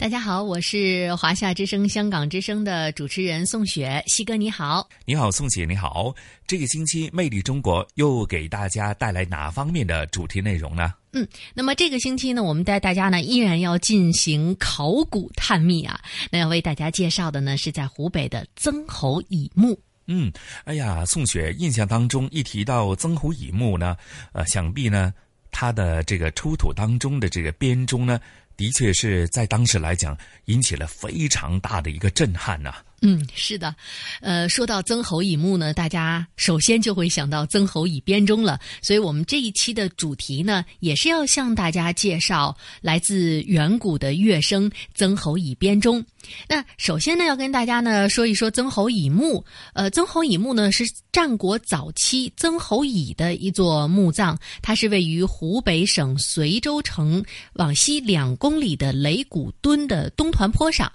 [0.00, 4.00] 大家好，我是华夏之声、香港之声的主持人宋雪。
[4.06, 6.14] 西哥你好，你好，宋姐你好。
[6.46, 10.94] 这个星期《魅力中国》又给大家带来哪方面的主题内容呢？
[11.14, 16.00] 嗯，那么这个星期呢，我们带大家呢依然要进行考古探秘啊。
[16.30, 19.76] 那要为大家介绍的呢，是在湖北的曾侯乙墓。
[20.06, 20.30] 嗯，
[20.62, 23.96] 哎呀，宋雪印象当中一提到曾侯乙墓呢，
[24.30, 25.12] 呃，想必呢，
[25.50, 28.20] 它的这个出土当中的这个编钟呢。
[28.58, 32.74] 的确是在当时来讲引起了非常大的一个震撼呐。
[33.00, 33.74] 嗯，是的，
[34.20, 38.58] 呃，说到曾侯乙墓呢，大家首先就会想到曾侯乙编钟了。
[38.82, 46.04] 所以我们这一期的主题呢，也是要向大家介绍来自远古的乐声曾侯乙编钟。
[46.48, 49.44] 那首先呢，要跟大家呢说一说曾侯乙墓。
[49.74, 60.90] 呃，曾侯乙墓呢是战国早期曾侯乙的一座墓葬，它是位于湖北省随州城往西两公里的擂鼓墩的东团坡上。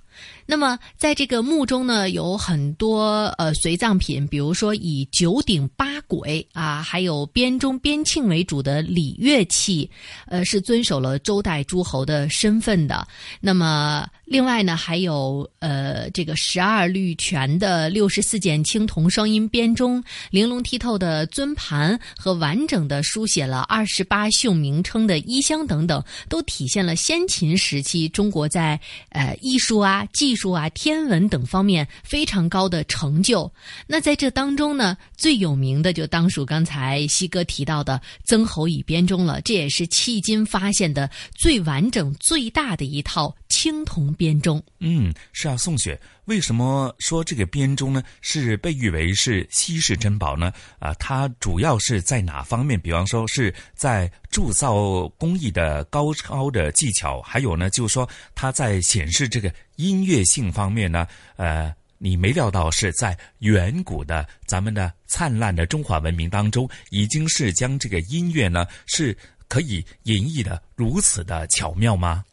[0.46, 9.90] 那么，在这个墓中呢，有很多呃随葬品，比如说以九鼎八簋啊，还有编钟编磬为主的礼乐器，
[10.28, 13.08] 呃，是遵守了周代诸侯的身份的。
[13.40, 14.08] 那么。
[14.34, 28.80] 另外呢，还有呃，这个十二律全的六十四件青铜双音编钟，玲珑剔透的尊盘和完整的书写了二十八宿名称的衣箱等等，都体现了先秦时期中国在
[29.10, 33.48] 呃艺术啊、技术啊、天文等方面非常高的成就。
[33.86, 43.32] 那在这当中呢，最有名的就当属刚才西哥提到的曾侯乙编钟了，这也是迄今发现的最完整、最大的一套。
[43.64, 48.04] 青铜编钟，嗯，是啊，宋雪，为什么说这个编钟呢？
[48.20, 50.52] 是被誉为是稀世珍宝呢？
[50.80, 52.78] 啊，它主要是在哪方面？
[52.78, 61.08] 比方说是在铸造工艺的高超的技巧，还有呢，就是说它在显示这个音乐性方面呢？
[61.38, 69.18] 呃，你没料到是在远古的咱们的灿烂的中华文明当中，已经是将这个音乐呢是。
[69.50, 72.24] 可以演绎的如此的巧妙吗？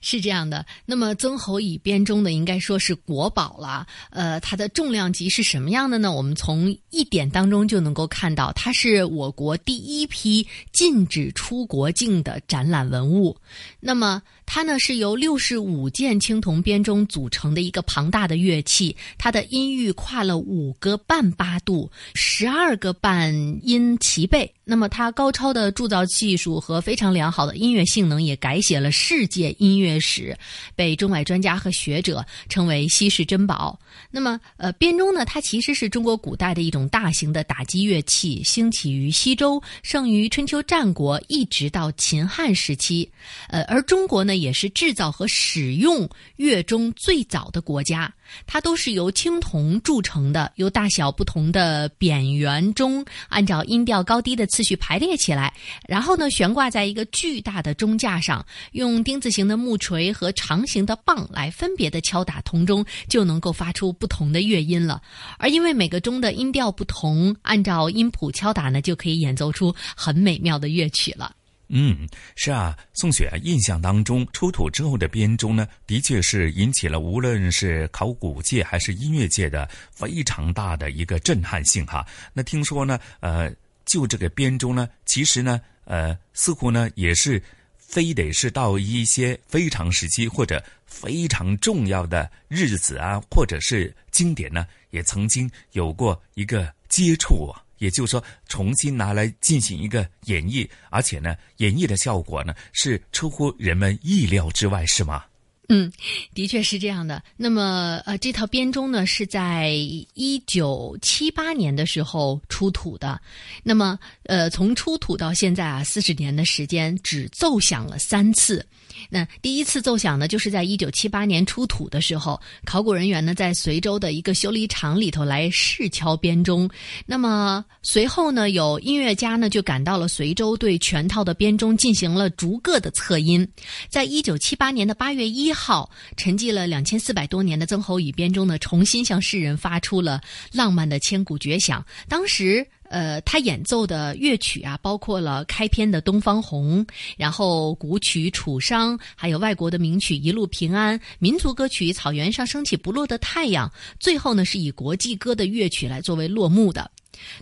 [0.00, 0.64] 是这样的。
[0.86, 3.86] 那么曾侯乙编钟的应该说是国宝了。
[4.10, 6.12] 呃，它的重量级是什么样的呢？
[6.12, 13.36] 我们从一点当中就能够看到，它是我国第一批禁止出国境的展览文物。
[13.80, 14.22] 那么。
[14.50, 23.30] 它呢是由六十五件青铜编钟组成的一个庞大的乐器，它的音域跨了五个半八度，十二个半
[23.62, 24.50] 音齐备。
[24.64, 30.38] 那么它高超的铸造技术和非常良好的音乐性能，也改写了世界音乐史，
[30.76, 33.78] 被中外专家和学者称为稀世珍宝。
[34.10, 43.10] 那么，呃，编钟呢，它其实是中国古代的一种大型的打击乐器，兴起于西周，盛于春秋战国，一直到秦汉时期。
[43.48, 44.38] 呃，而中国呢。
[44.38, 48.14] 也是制造和使用乐钟最早的国家，
[48.46, 55.52] 它都是由青铜铸成的，由大小不同的扁圆钟按照音调高低的次序排列起来，
[55.86, 65.00] 然后呢悬挂在一个巨大的钟架上，用钉子形的木锤和长形的棒来分别的敲打铜钟，就能够发出不同的乐音了。
[65.38, 71.32] 而因为每个钟的音调不同，按照音谱敲打呢，就可以演奏出很美妙的乐曲了。
[71.70, 82.06] 嗯，是啊，宋雪印象当中出土之后的编钟呢，的确是引起了无论是考古界还是音乐界的非常大的一个震撼性哈。
[82.32, 83.52] 那听说呢，呃，
[83.84, 87.42] 就这个编钟呢，其实呢，呃，似乎呢也是
[87.76, 97.62] 非得是到一些非常时期或者非常重要的日子啊，或者是经典呢，也曾经有过一个接触啊。
[97.78, 105.24] 也就是说，重新拿来进行一个演绎，而且呢，演绎的效果呢是出乎人们意料之外，是吗？
[105.70, 105.92] 嗯，
[106.32, 107.22] 的确是这样的。
[107.36, 109.68] 那么，呃，这套编钟呢是在
[110.14, 113.20] 一九七八年的时候出土的。
[113.62, 118.66] 那么，呃，从出土到现在啊，四十年的时间，只奏响了三次。
[119.10, 126.68] 那第一次奏响呢，就是在一九七八年出土的时候，考古人员呢在随州的一个修理厂里头来试敲编钟。
[127.06, 133.46] 那么随后呢，有音乐家呢就赶到了随州，对全套的编钟进行了逐个的测音。
[133.88, 140.20] 在一九七八年的八月一号，沉寂了两千四百多年的曾侯乙编钟呢，重新向世人发出了
[140.52, 141.84] 浪漫的千古绝响。
[142.08, 142.66] 当时。
[142.88, 146.84] 呃，他演奏的乐曲啊，包括了开篇的《东方红》，
[147.16, 153.68] 然后古曲《楚商》，还有外国的名曲《一路平安》，民族歌曲《草原上升起不落的太阳》，
[154.00, 156.90] 最后呢是以国际歌的乐曲来作为落幕的。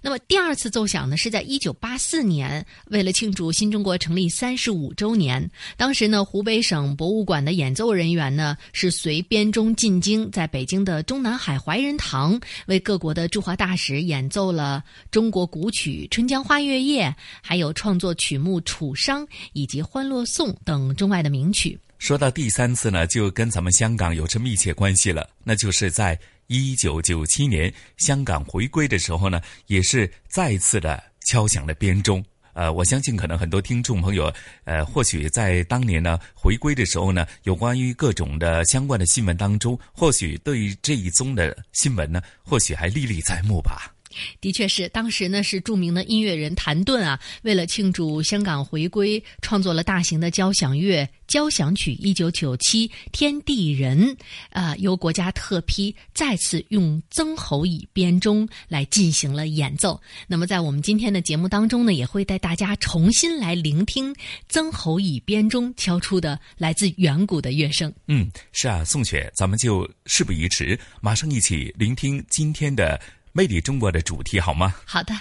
[0.02, 5.50] 那么第二次奏响呢，是在一九八四年，为了庆祝新中国成立三十五周年。
[5.76, 17.06] 当时呢，湖北省博物馆的演奏人员呢，是随编钟进京，在北京的中南海怀仁堂为各国的驻华大使演奏了中国古曲《春江花月夜》，
[17.42, 21.78] 还有创作曲目《楚商》以及《欢乐颂》等中外的名曲。
[21.98, 26.18] 说到第三次呢，就跟咱们香港有着密切关系了，那就是在。
[26.48, 32.24] 一九九七年香港回归的时候呢，也是再次的敲响了编钟。
[32.52, 34.32] 呃，我相信可能很多听众朋友，
[34.62, 43.95] 呃，或许在当年呢回归的时候呢，有关于各种的相关的新闻当中，或许对于这一宗的新闻呢，或许还历历在目吧。
[44.40, 54.06] 的确是，当时呢是著名的音乐人谭盾啊，为了庆祝香港回归，创作了大型的交响乐交响曲《一九九七天地人》，
[54.50, 60.00] 啊，由国家特批，再次用曾侯乙编钟来进行了演奏。
[60.26, 64.14] 那么在我们今天的节目当中呢，也会带大家重新来聆听
[64.48, 67.92] 曾侯乙编钟敲出的来自远古的乐声。
[68.06, 73.00] 嗯，是啊，宋雪，咱们就事不宜迟，马上一起聆听今天的。
[73.36, 74.74] 魅力中国的主题好吗？
[74.86, 75.12] 好的。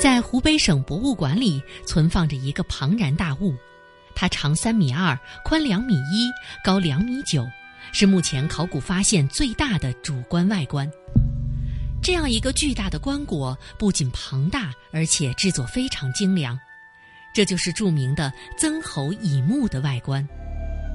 [0.00, 3.54] 在湖北省博物馆里存放着一个庞然大物，
[4.14, 5.14] 它长三米二，
[5.44, 6.30] 宽两米一，
[6.64, 7.46] 高两米九，
[7.92, 10.90] 是目前考古发现最大的主棺外观。
[12.02, 16.58] 这样一个巨大的棺椁不仅庞大，而且制作非常精良，
[17.34, 20.26] 这就是著名的曾侯乙墓的外观。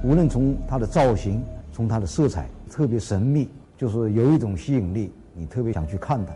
[0.02, 2.50] 无论从它的造型，从它的色彩。
[2.72, 3.46] 特别神秘，
[3.76, 6.32] 就是有一种吸引力，你特别想去看它。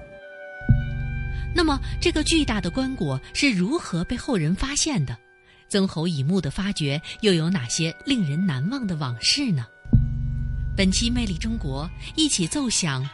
[1.55, 5.17] 那么，这个巨大的棺椁是如何被后人发现的？
[5.69, 9.65] 曾侯乙墓的发掘又有哪些令人难忘的往事呢？
[10.77, 11.85] 本期《魅力中国》，
[12.15, 13.09] 一起奏响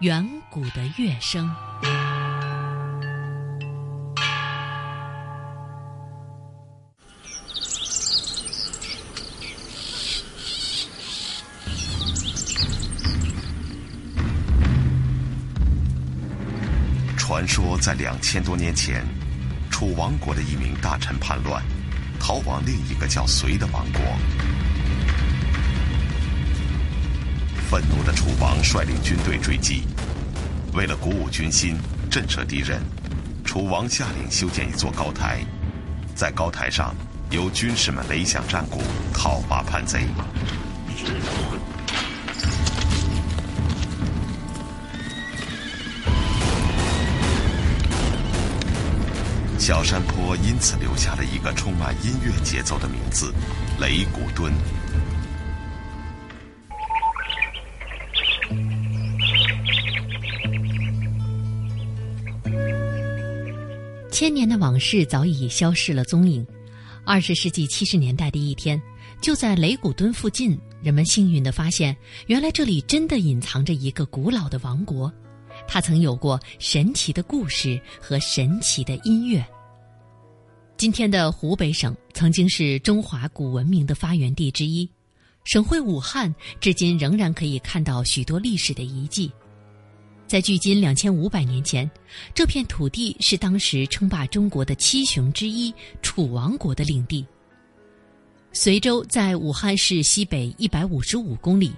[0.00, 1.50] 远古的乐声。
[17.36, 19.04] 传说在两千多年前，
[19.70, 21.62] 楚王国的一名大臣叛乱，
[22.18, 24.00] 逃往另一个叫隋的王国。
[27.68, 29.82] 愤怒的楚王率领军队追击，
[30.72, 31.76] 为了鼓舞军心、
[32.10, 32.80] 震慑敌人，
[33.44, 35.44] 楚王下令修建一座高台，
[36.14, 36.94] 在高台上
[37.28, 38.80] 由军士们擂响战鼓，
[39.12, 40.06] 讨伐叛贼。
[49.66, 53.34] 小山坡因此留下了一个充满音乐节奏的名字——
[53.82, 54.52] 雷古墩。
[64.12, 66.46] 千年的往事早已消失了踪影。
[67.04, 68.80] 二十世纪七十年代的一天，
[69.20, 71.96] 就在雷古墩附近，人们幸运的发现，
[72.28, 75.12] 原来这里真的隐藏着一个古老的王国，
[75.66, 79.44] 它曾有过神奇的故事和神奇的音乐。
[80.76, 84.86] 今天的湖北省曾经是中华古文明的发源地之一，
[85.44, 89.32] 省会武汉至今仍然可以看到许多历史的遗迹。
[90.26, 91.90] 在距今两千五百年前，
[92.34, 97.26] 这片土地是当时称霸中国的七雄之一楚王国的领地。
[98.52, 101.72] 随州在武汉市西北一百五十五公里，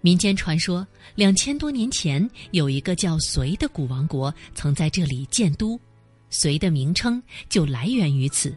[0.00, 5.80] 民间传说两千多年前有一个叫隋的古王国曾在这里建都。
[6.30, 8.56] 隋的名称就来源于此。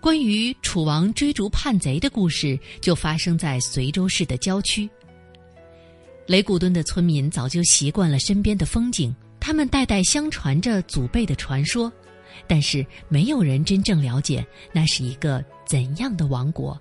[0.00, 4.88] 关于楚王追逐叛贼的故事，就发生在随州市的郊区。
[6.26, 11.92] 雷古墩的村民早就习惯了身边的风景，他们代代相传着祖辈的传说。
[12.46, 16.78] 但是没有人真正了解那是一个怎样的王国。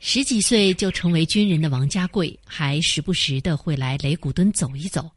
[0.00, 5.08] 十几岁就成为军人的王家贵，还时不时的会来雷古敦走一走。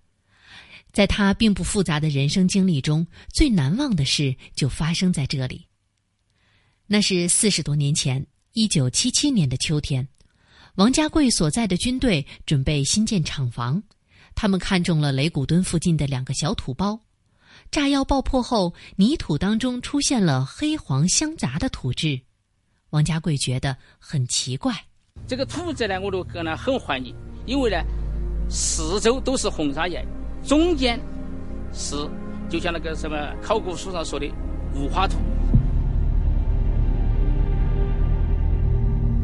[0.96, 5.68] 在他并不复杂的人生经历中，最难忘的事就发生在这里。
[6.88, 10.08] 那是四十多年前，一九七七年的秋天，
[10.76, 13.84] 王家贵所在的军队准备新建厂房，
[14.36, 16.98] 他们看中了雷古敦附近的两个小土包。
[17.70, 22.22] 炸药爆破后，泥土当中出现了黑黄相杂的土质，
[22.92, 24.74] 王家贵觉得很奇怪。
[25.28, 27.14] 这个土质呢，我都感到很怀疑，
[27.46, 27.84] 因为呢，
[28.50, 30.08] 四周都是红砂岩。
[30.46, 31.00] 中间
[31.74, 31.96] 是
[32.48, 34.32] 就像那个什么考古书上说的
[34.76, 35.18] 无花土，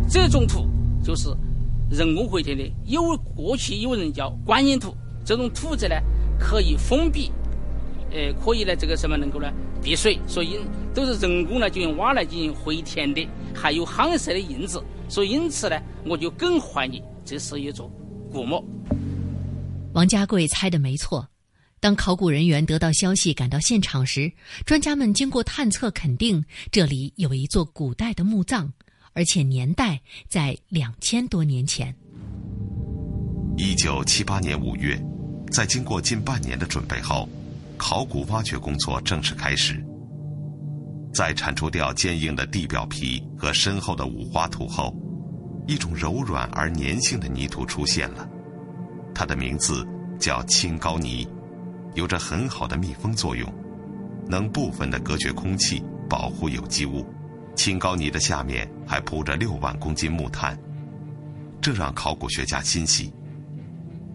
[0.09, 0.67] 这种土
[1.03, 1.29] 就是
[1.91, 2.63] 人工回填的。
[2.85, 5.95] 有过去有人叫观音土，这种土质呢
[6.39, 7.31] 可以封闭，
[8.11, 9.47] 呃，可以呢这个什么能够呢
[9.79, 10.59] 避水，所以
[10.91, 17.91] 都是人工呢就用挖来进行回填的，还有夯实的印子，所以因此呢我就更怀疑这是一座
[18.31, 18.65] 古墓。
[19.93, 21.27] 王家贵猜的没错。
[21.79, 24.31] 当考古人员得到消息赶到现场时，
[24.65, 28.71] 专家们经过探测，肯定这里有一座古代的墓葬，
[29.13, 31.95] 而且年代在两千多年前。
[33.57, 35.01] 一九七八年五月，
[35.51, 37.27] 在经过近半年的准备后，
[37.77, 39.83] 考古挖掘工作正式开始。
[41.13, 44.95] 在铲除掉坚硬的地表皮和深厚的五花土后，
[45.67, 48.29] 一种柔软而粘性的泥土出现了。
[49.13, 49.85] 它的名字
[50.19, 51.27] 叫青高泥，
[51.93, 53.51] 有着很好的密封作用，
[54.27, 57.05] 能部分的隔绝空气，保护有机物。
[57.55, 60.57] 青高泥的下面还铺着六万公斤木炭，
[61.61, 63.11] 这让考古学家欣喜。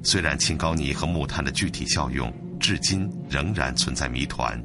[0.03, 4.61] 虽然青高泥和木炭的具体效用至今仍然存在谜团，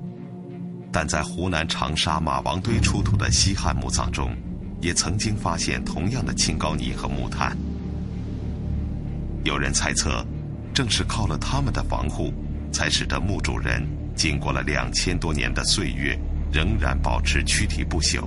[0.92, 4.36] 但在湖南长沙马王堆出土的西汉墓葬中，
[4.80, 7.58] 也曾经发现同样的青高泥和木炭。
[9.44, 10.26] 有人猜测，
[10.74, 12.32] 正是靠了他们的防护，
[12.72, 16.18] 才使得墓主人经过了两千多年的岁月，
[16.52, 18.24] 仍然保持躯体不朽，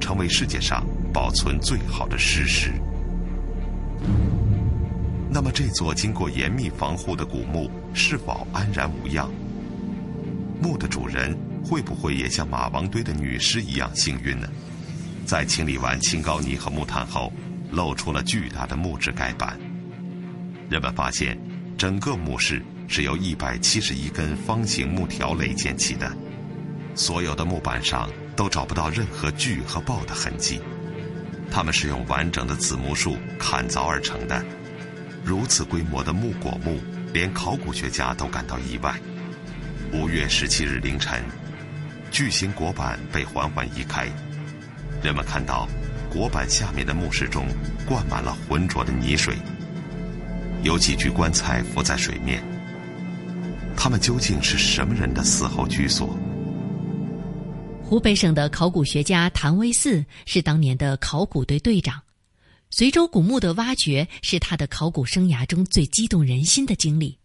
[0.00, 2.72] 成为世界上保存最好的尸石。
[5.30, 9.30] 那么，这座经过严密防护的古墓是否安然无恙？
[10.60, 14.48] 墓的主人会不会也像马王堆的女尸一样幸运呢？
[15.24, 17.32] 在清理完青膏泥和木炭后，
[17.70, 19.56] 露出了巨大的木质盖板。
[20.68, 21.38] 人们发现，
[21.78, 26.14] 整个墓室是由一百七十一根方形木条垒建起的，
[26.94, 30.60] 所有的木板上都找不到任何锯和刨的痕迹，
[31.50, 34.44] 它们是用完整的紫木树砍凿而成的。
[35.24, 36.78] 如此规模的木椁墓，
[37.14, 38.94] 连考古学家都感到意外。
[39.92, 41.22] 五月十七日凌晨，
[42.10, 44.06] 巨型椁板被缓缓移开，
[45.02, 45.66] 人们看到
[46.12, 47.46] 椁板下面的墓室中
[47.86, 49.34] 灌满了浑浊的泥水。
[50.64, 52.42] 有几具棺材浮在水面，
[53.76, 56.18] 他们究竟是什么人的死后居所？
[57.84, 62.02] 湖北省的考古学家谭威四是当年的考古队队长，
[62.70, 67.16] 随州古墓的挖掘是他的考古生涯中最激动人心的经历。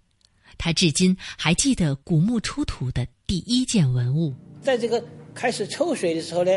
[0.57, 4.33] 他至今还记得古墓出土的第一件文物。
[4.61, 6.51] 在这个开始抽水的时候呢，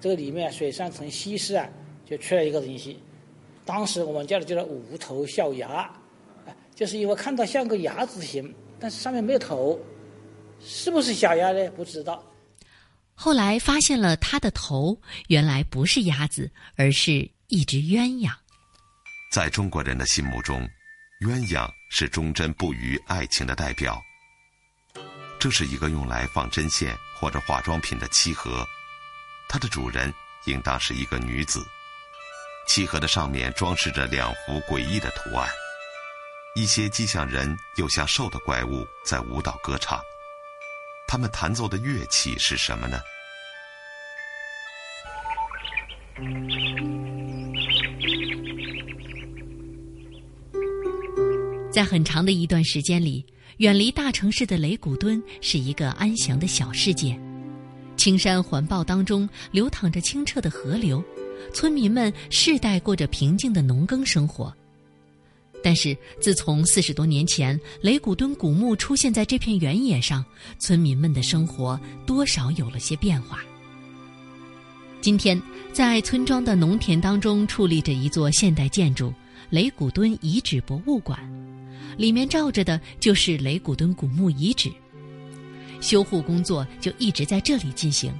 [0.00, 1.66] 这个里面水上层稀释啊，
[2.04, 2.98] 就出来一个东西，
[3.64, 5.88] 当时我们叫的叫做无头象牙。
[6.78, 9.76] 就是因为看到像个鸭子形，但是上面没有头，
[10.64, 11.68] 是不是小鸭呢？
[11.72, 12.24] 不知道。
[13.16, 18.32] 后来发现了它的头，原来不是鸭子，而是一只鸳鸯。
[19.32, 20.62] 在中国人的心目中，
[21.20, 24.00] 鸳鸯是忠贞不渝爱情的代表。
[25.40, 28.64] 这是一个用来放针线或者化妆品的漆盒，
[29.48, 31.60] 它的主人应当是一个女子。
[32.68, 35.48] 漆盒的上面装饰着两幅诡异的图案。
[36.58, 40.00] 一些既像人又像兽的怪物在舞蹈歌唱，
[41.06, 42.98] 他们弹奏的乐器是什么呢？
[51.70, 53.24] 在很长的一段时间里，
[53.58, 57.16] 远离大城市的雷古敦是一个安详的小世界，
[57.96, 61.00] 青山环抱当中流淌着清澈的河流，
[61.54, 64.52] 村民们世代过着平静的农耕生活。
[65.62, 70.24] 但是，自从四十多年前雷古敦古墓出现在这片原野上，
[70.58, 73.40] 村民们的生活多少有了些变化。
[75.00, 75.40] 今天，
[75.72, 79.12] 在村庄的农田当中矗立着一座现代建筑——
[79.50, 81.18] 雷古敦遗址博物馆，
[81.96, 84.70] 里面罩着的就是雷古敦古墓遗址。
[85.80, 88.12] 修护工作就一直在这里进行。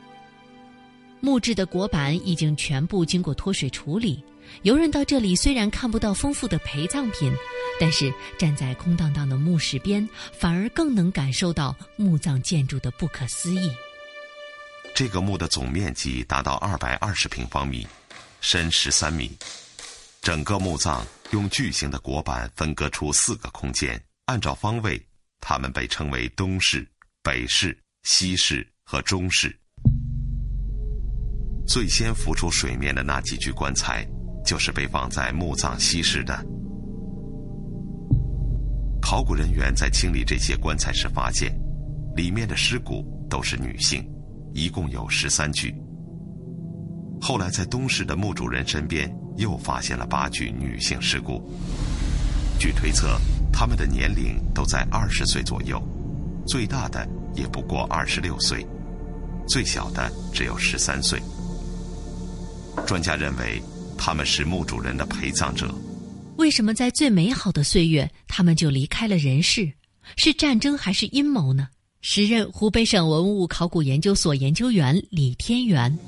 [1.20, 4.22] 木质的椁板已经全部经过脱水处理，
[4.62, 7.32] 游人到这里虽然看不到丰富的陪葬品，
[7.80, 13.70] 但是站在空荡荡的墓室边，反而更能感受到墓葬建筑的不可思议。
[14.94, 17.86] 这个墓的总面积达到二百二十平方米，
[18.40, 19.30] 深十三米。
[20.20, 25.00] 整个墓葬用巨型的椁板分割出四个空间，按照方位，
[25.40, 26.86] 它们被称为东室、
[27.22, 29.56] 北室、西室和中室。
[31.66, 34.04] 最先浮出水面的那几具棺材，
[34.48, 36.34] 就是被放在墓葬西室的。
[38.98, 41.54] 考古人员在清理这些棺材时发现，
[42.16, 44.02] 里面的尸骨都是女性，
[44.54, 45.74] 一共有十三具。
[47.20, 51.52] 后来在东市的墓主人身边又发现了八具女性尸骨，
[52.58, 53.20] 据推测，
[53.52, 55.78] 他们的年龄都在二十岁左右，
[56.46, 58.66] 最大的也不过二十六岁，
[59.46, 61.20] 最小的只有十三岁。
[62.86, 63.62] 专家认为，
[63.98, 65.68] 他们是墓主人的陪葬者。
[66.36, 69.70] 为什么在最美好的岁月，他们就离开了人世？
[70.16, 71.68] 是战争还是阴谋呢？
[72.00, 75.98] 时任湖北省文物考古研究所研究员李天元，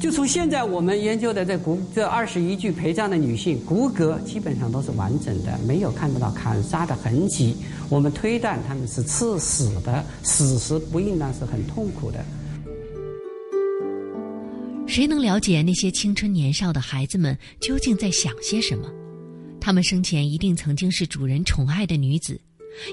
[0.00, 7.56] 就从现在我们研究的这骨这二十一具陪葬的女性骨骼基本上都是完整的，没有看不到砍杀的痕迹。
[7.88, 12.24] 我们推断他们是刺死的，死时不应当是很痛苦的。
[14.90, 18.90] 谁能了解那些青春年少的孩子们究竟在想些什么？
[19.60, 22.40] 他们生前一定曾经是主人宠爱的女子，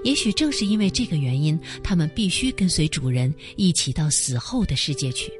[0.04, 5.32] 也许正是因为这个原因，他们必须跟随主人一起到死后的世界去。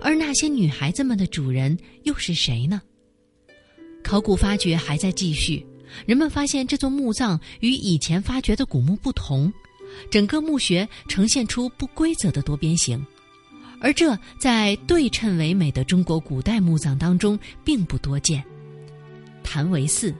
[0.00, 2.82] 而那些女孩子们的主人又是谁呢？
[4.02, 5.64] 考古发掘还在继续，
[6.06, 9.52] 人们发现这座墓葬与以前发掘的古墓不同，
[10.10, 13.02] 整个墓穴呈现出不规则的多边形。
[13.80, 18.42] 而这在对称唯美的中国古代墓葬当中并不多见。
[19.42, 20.12] 谭维四，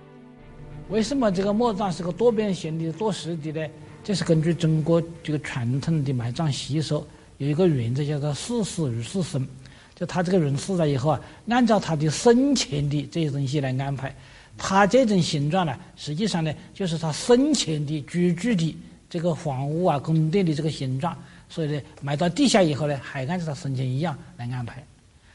[0.89, 3.69] 为什么这个墓葬是个多边形的多室的呢？
[4.05, 7.07] 这是根据中国这个传统的埋葬习俗，
[7.37, 9.47] 有一个原则叫做“四死如死生”，
[9.95, 14.15] 就他这个人死了以后啊，按照他的生前的这些东西来安排。
[14.57, 18.77] 他这种形状呢，实际上呢，就是他生前的居住的
[19.11, 21.15] 这个房屋啊、宫殿的这个形状。
[21.49, 24.85] 所以呢，埋到地下以后呢，还按照他生前一样来安排，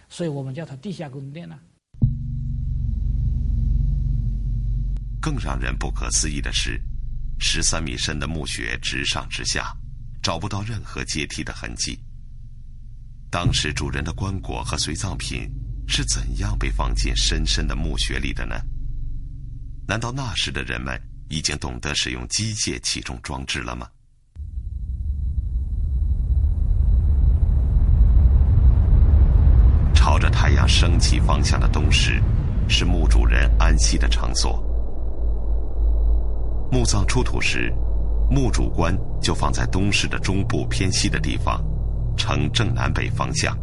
[0.10, 1.58] 所以我们叫它地下宫殿呢。
[5.22, 6.80] 更让人不可思议的是，
[7.40, 9.76] 十三米深的墓穴直上直下，
[10.22, 11.98] 找不到任何阶梯的痕迹。
[13.32, 15.50] 当时主人的棺椁和随葬品
[15.88, 18.56] 是怎样被放进深深的墓穴里的呢？
[19.88, 23.90] 难道那时的人们已经懂得使用机械起重装置了吗？
[30.04, 32.22] 朝着太阳升起方向的东室，
[32.68, 34.62] 是墓主人安息的场所。
[36.70, 37.74] 墓葬出土时，
[38.30, 41.64] 墓主棺就放在东室的中部偏西的地方，
[42.18, 43.58] 呈正南北方向。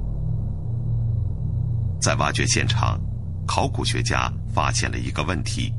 [2.00, 2.98] 在挖掘现场，
[3.46, 5.70] 考古学家发现了一个问题：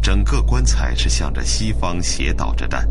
[0.00, 2.88] 整个棺材是向着西方斜倒着的。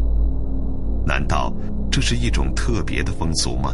[1.06, 1.54] 难道
[1.90, 3.74] 这是一种特别的风俗吗？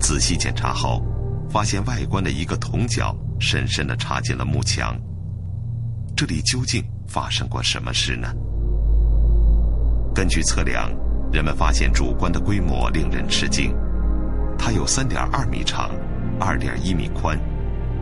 [0.00, 1.04] 仔细检查后，
[1.50, 4.98] 发现外观的一个铜角深深的插进了幕墙。
[6.16, 8.34] 这里究竟发生过什么事呢？
[10.14, 10.90] 根据测量，
[11.32, 13.72] 人们发现主棺的规模令人吃惊，
[14.58, 15.90] 它有三点二米长，
[16.40, 17.38] 二点一米宽，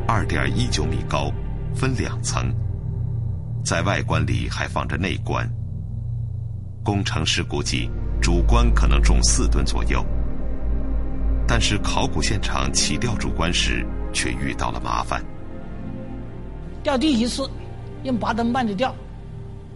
[0.07, 1.31] 二点一九米高，
[1.75, 2.55] 分两层。
[3.65, 5.47] 在外观里还放着内棺。
[6.83, 7.91] 工程师估计，
[8.23, 10.05] 主棺可能重四吨左右。
[11.51, 13.83] 但是考古现场起吊主棺时，
[14.13, 15.25] 却遇到了麻烦。
[16.83, 17.49] 吊第一次
[18.05, 18.95] 用八吨半的吊，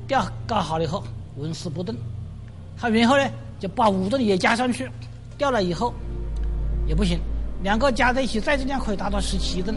[0.07, 1.03] 吊搞好了以后
[1.39, 1.97] 纹丝不动。
[2.77, 3.27] 他然后呢
[3.59, 4.87] 就把五吨也加上去，
[5.39, 5.95] 吊了以后
[6.87, 7.19] 也不行。
[7.63, 9.75] 两个加在一起载重量可以达到十七吨，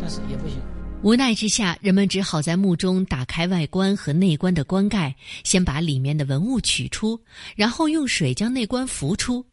[0.00, 0.58] 但是也不行。
[1.02, 5.14] 无奈之下，人们只好在墓中打开外棺和内棺的棺盖，
[5.44, 7.20] 先把里面的文物取出，
[7.54, 9.44] 然后用水将内棺浮出。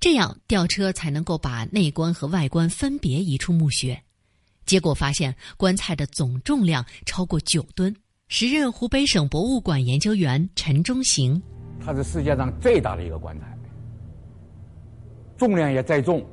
[0.00, 4.02] 这样吊车才能够把内棺和外棺分别移出墓穴，
[4.66, 7.94] 结果发现棺材的总重量超过九吨。
[8.28, 11.40] 时任湖北省博物馆研究员陈忠行，
[11.80, 13.56] 它是世界上最大的一个棺材，
[15.38, 16.24] 重量也再重。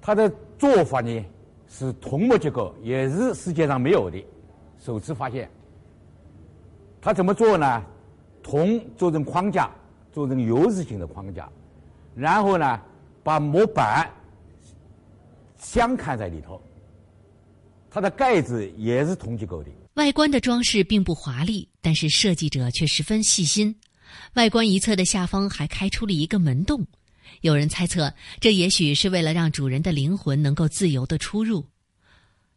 [0.00, 1.24] 它的做法呢
[1.68, 4.24] 是铜木结构，也是世界上没有的，
[4.78, 5.48] 首次发现。
[7.00, 7.84] 它怎么做呢？
[8.42, 9.70] 铜做成框架。
[10.10, 11.48] 做成 U 字形的框架，
[12.14, 12.80] 然后呢，
[13.22, 14.10] 把模板
[15.58, 16.60] 镶嵌在里头。
[17.90, 19.70] 它的盖子也是同结构的。
[19.94, 23.74] 外观的装饰并不华丽，但是设计者却十分细心。
[24.34, 26.86] 外观一侧的下方还开出了一个门洞，
[27.40, 31.66] 有人猜测，这也许是为了让主人的灵魂能够自由的出入。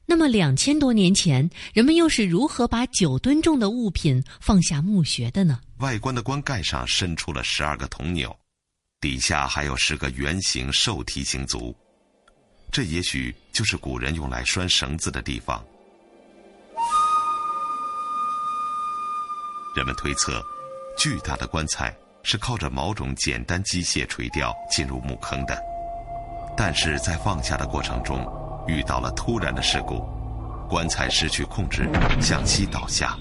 [0.06, 5.62] 那么，两千多年前，人们又是如何把九吨重的物品放下墓穴的呢？
[5.78, 8.36] 外观的棺盖上伸出了十二个铜钮，
[9.02, 11.76] 底下还有十个圆形兽蹄形足，
[12.72, 15.60] 这也许就是古人用来拴绳子的地方。
[19.76, 20.40] 人们推测，
[20.96, 25.60] 巨大的棺材是靠着某种简单机械垂吊进入墓坑的，
[26.56, 28.24] 但是在放下的过程中。
[28.68, 30.08] 遇到了突然的事故，
[30.70, 31.90] 棺材失去控制，
[32.22, 33.18] 向西倒下。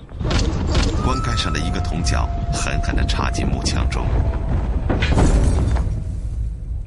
[1.03, 4.07] 棺盖上的一个铜角狠狠地插进木墙中。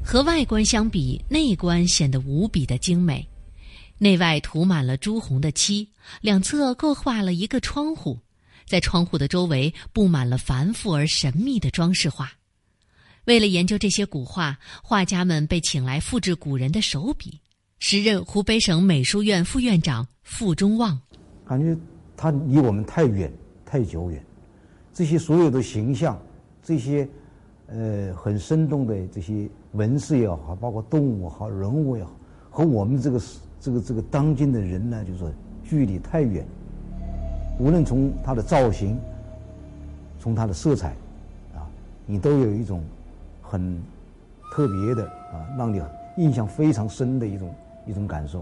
[0.05, 3.27] 和外观相比，内观显得无比的精美。
[3.97, 5.87] 内外涂满了朱红的漆，
[6.19, 8.19] 两侧各画了一个窗户，
[8.67, 12.29] 在窗户的周围布满了繁复而神秘的装饰画。
[13.25, 17.39] 为了研究这些古画，画家们被请来复制古人的手笔。
[17.79, 20.99] 时任湖北省美术院副院长傅中旺，
[21.45, 21.75] 感觉
[22.17, 23.31] 他离我们太远、
[23.65, 24.23] 太久远。
[24.93, 26.21] 这些所有的形象，
[26.61, 27.07] 这些
[27.67, 32.11] 呃很生动的这些纹饰也好，包括动物好、人物也好，
[32.49, 33.21] 和我们这个
[33.59, 35.31] 这个这个当今的人呢，就是
[35.63, 36.45] 距离太远。
[37.59, 38.99] 无论从它的造型，
[40.19, 40.89] 从它的色彩，
[41.55, 41.67] 啊，
[42.05, 42.83] 你都有一种
[43.41, 43.81] 很
[44.51, 45.81] 特别的啊，让你
[46.17, 47.53] 印象非常深的一种。
[47.85, 48.39] 一种感受，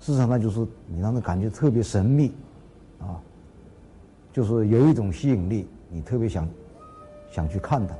[0.00, 2.30] 事实上，那就是你让人感觉特别神秘，
[2.98, 3.16] 啊，
[4.34, 6.46] 就是有一种吸引力，你特别想
[7.30, 7.94] 想去看它。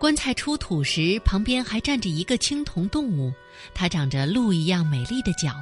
[0.00, 3.30] 棺材出土时，旁边还站着一个青铜动物，
[3.74, 5.52] 它长着鹿一样美丽的角，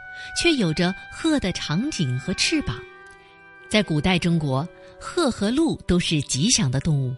[0.41, 2.77] 却有着鹤的长颈和翅膀。
[3.69, 4.67] 在古代中国，
[5.01, 7.13] 鹤和鹿都是吉祥的动物，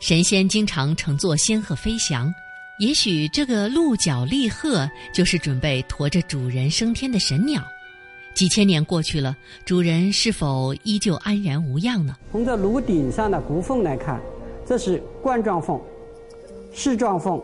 [0.00, 2.34] 神仙经常乘坐仙鹤飞翔。
[2.80, 7.62] 也许这个鹿角立鹤就是准备驮着主人升天的神鸟。
[8.34, 12.16] 几千年过去了，主人是否依旧安然无恙呢？
[12.32, 14.20] 从这炉顶上的骨缝来看，
[14.66, 15.80] 这是冠状缝、
[16.76, 17.40] 矢状缝，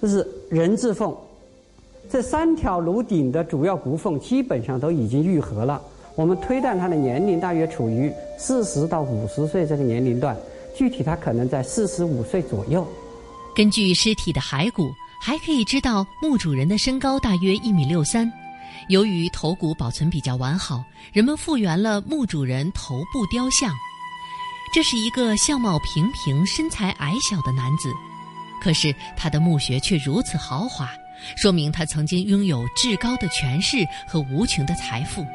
[0.00, 1.14] 这是人字缝。
[2.08, 5.82] 这三条颅顶的主要骨缝基本上都已经愈合了。
[6.14, 10.36] 我们推断它的年龄大约处于四十到五十岁这个年龄段，
[10.74, 12.86] 具体它可能在四十五岁左右。
[13.56, 14.88] 根据尸体的骸骨，
[15.20, 18.30] 还可以知道墓主人的身高大约一米六三。
[18.88, 23.74] 由于头骨保存比较完好，人们复原了墓主人头部雕像。
[24.72, 27.92] 这是一个相貌平平、身材矮小的男子，
[28.62, 30.88] 可是他的墓穴却如此豪华，
[31.36, 35.26] 说明他曾经拥有至高的权势和无穷的财富。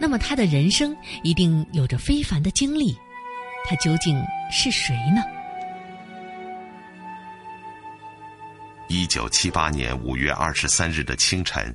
[0.00, 2.96] 那么他的人生一定有着非凡的经历，
[3.68, 4.20] 他究竟
[4.50, 5.22] 是谁呢？
[8.88, 11.72] 一九七八年五月二十三日的清晨，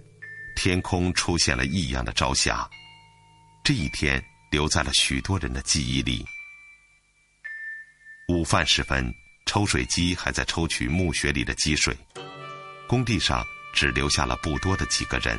[0.56, 2.68] 天空出现了异样的朝霞。
[3.64, 4.22] 这一天
[4.52, 6.26] 留在了许多人的记忆里。
[8.30, 9.14] 午饭时分，
[9.46, 11.94] 抽水机还在抽取墓穴里的积水，
[12.88, 15.38] 工地上只留下了不多的几个人。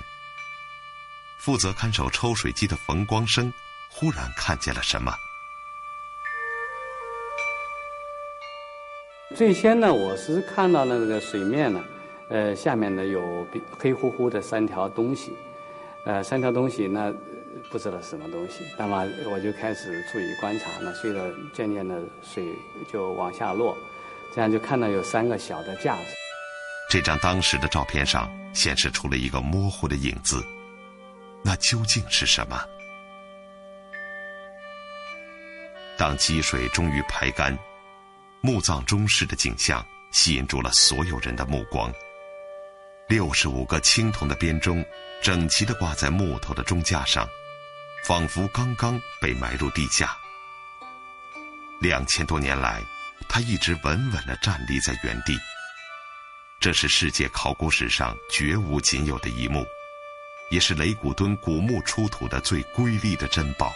[1.38, 3.50] 负责看守抽水机的冯光生
[3.88, 5.14] 忽然看见了什么。
[9.34, 11.82] 最先呢，我是看到了那个水面呢，
[12.28, 13.46] 呃，下面呢有
[13.78, 15.32] 黑乎乎的三条东西，
[16.04, 17.10] 呃，三条东西那
[17.70, 18.64] 不知道什么东西。
[18.78, 22.44] 那么我就开始注意观察，那随着渐渐的水
[22.92, 23.76] 就往下落，
[24.34, 26.02] 这样就看到有三个小的架子。
[26.90, 30.44] 这张当时的照片上显示出了一个模糊的影子，
[31.42, 32.60] 那究竟是什么？
[35.96, 37.56] 当积水终于排干。
[38.40, 41.90] 墓葬中式的景象吸引住了所有人的目光。
[43.08, 44.84] 六十五个青铜的编钟
[45.22, 47.26] 整齐地挂在木头的钟架上，
[48.04, 50.14] 仿佛刚刚被埋入地下。
[51.80, 52.82] 两千多年来，
[53.28, 55.34] 它一直稳稳地站立在原地。
[56.60, 59.66] 这是世界考古史上绝无仅有的一幕，
[60.50, 63.72] 也是雷古敦古墓出土的最瑰丽的珍宝。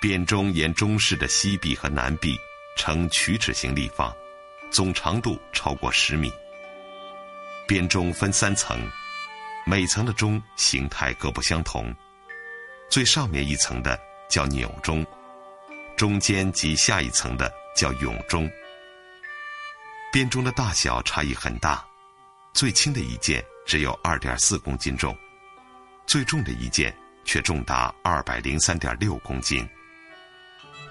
[0.00, 2.38] 编钟沿钟室的西壁和南壁。
[2.76, 4.16] 呈曲尺形立方，
[4.70, 6.32] 总长度超过十米。
[7.66, 8.88] 编钟分三层，
[9.66, 11.94] 每层的钟形态各不相同。
[12.90, 13.96] 最上面一层的
[14.28, 15.06] 叫钮钟，
[15.96, 18.50] 中间及下一层的叫甬钟。
[20.12, 21.86] 编钟的大小差异很大，
[22.52, 25.16] 最轻的一件只有二点四公斤重，
[26.04, 26.92] 最重的一件
[27.24, 29.64] 却重达二百零三点六公斤。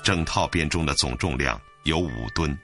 [0.02, 2.58] 整套编钟的总重量有五吨，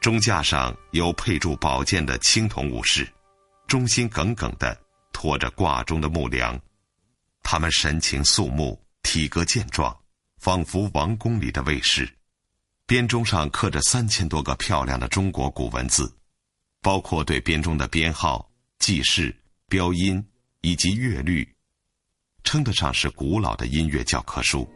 [0.00, 3.06] 钟架上有配铸宝剑的青铜武士，
[3.66, 4.74] 忠心耿耿地
[5.12, 6.58] 拖着挂钟的木梁，
[7.42, 9.96] 他们神情肃穆，体格健壮，
[10.38, 12.08] 仿佛王宫里的卫士。
[12.86, 16.12] 编钟上刻着三千多个漂亮的中国古文字，
[16.82, 19.34] 包括对编钟的编号、记事、
[19.68, 20.24] 标音
[20.60, 21.48] 以及乐律，
[22.42, 24.68] 称得上是古老的音乐教科书。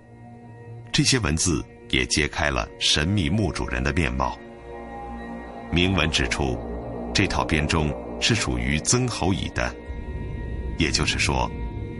[0.92, 4.38] 这些文字也揭开了神秘墓主人的面貌。
[5.72, 6.56] 铭文指出，
[7.12, 9.74] 这套编钟是属于曾侯乙的，
[10.78, 11.50] 也就是说，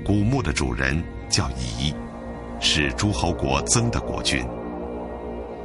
[0.05, 1.95] 古墓的主人叫乙，
[2.61, 4.47] 是诸侯国曾的国君。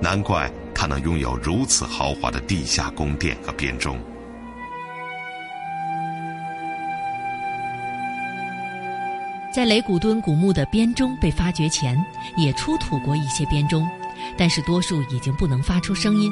[0.01, 3.99] 难怪他能拥有如此豪华的地下宫殿和编钟。
[9.53, 12.01] 在雷古敦古墓的编钟被发掘前，
[12.37, 13.85] 也出土过一些编钟，
[14.37, 16.31] 但是多数已经不能发出声音。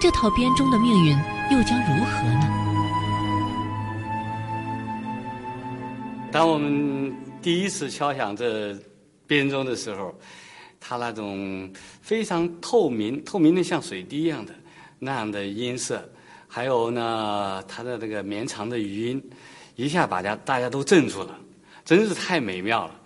[0.00, 1.12] 这套编钟的命运
[1.50, 2.62] 又将如何呢？
[6.32, 7.14] 当我们
[7.46, 8.76] 第一次敲响这
[9.24, 10.12] 编钟的时候。
[10.80, 14.52] 它那种非常透明、透明的像水滴一样的
[14.98, 16.02] 那样的音色，
[16.48, 19.30] 还有呢，它的这个绵长的余音，
[19.76, 21.38] 一下把家大家都镇住了，
[21.84, 23.00] 真是太美妙了。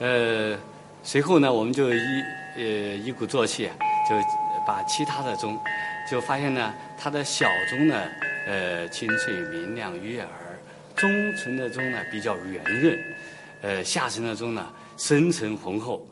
[0.00, 0.43] 呃，
[1.14, 2.24] 随后呢，我们就一。
[2.56, 2.62] 呃，
[2.96, 3.70] 一鼓作气，
[4.08, 4.16] 就
[4.66, 5.56] 把其他的钟，
[6.10, 8.08] 就发现呢，它的小钟呢，
[8.48, 10.28] 呃，清脆明亮悦耳；
[10.96, 12.98] 中层的钟呢比较圆润，
[13.62, 16.08] 呃，下层的钟呢深沉浑厚。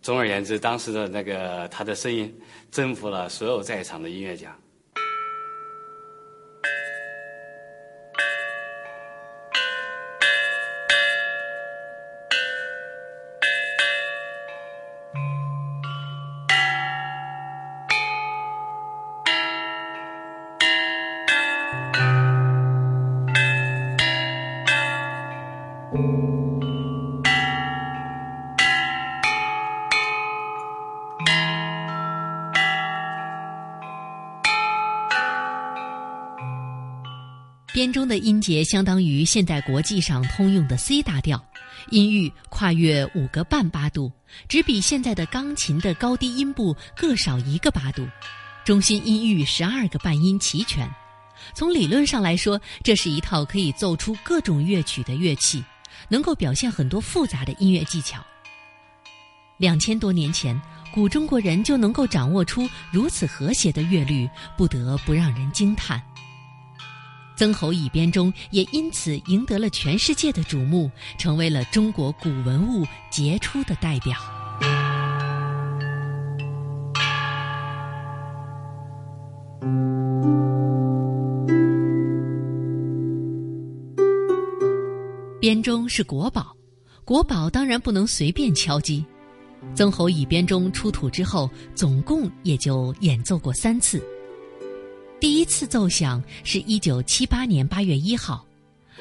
[0.00, 2.32] 总而言之，当时的那个他的声音
[2.70, 4.56] 征服了所有在场的音乐家。
[37.82, 41.44] 编钟的音节相当于现代国际上通用的 C 大调，
[41.90, 44.12] 音域跨越五个半八度，
[44.46, 48.06] 只比现在的钢琴的高低音部各少一个八度，
[48.64, 50.88] 中心音域十二个半音齐全。
[51.56, 55.60] 从理论上来说，这是一套可以奏出各种乐曲的乐器，
[56.08, 58.24] 能够表现很多复杂的音乐技巧。
[59.56, 60.56] 两千多年前，
[60.94, 66.00] 古中国人就能够掌握出如此和谐的乐律，不得不让人惊叹。
[67.36, 74.16] 曾侯乙编钟也因此赢得了全世界的瞩目，成为了中国古文物杰出的代表。
[85.40, 86.56] 编钟是国宝，
[87.04, 89.04] 国宝当然不能随便敲击。
[89.74, 94.00] 曾侯乙编钟出土之后，总共也就演奏过三次。
[95.22, 98.44] 第一次奏响是一九七八年八月一号，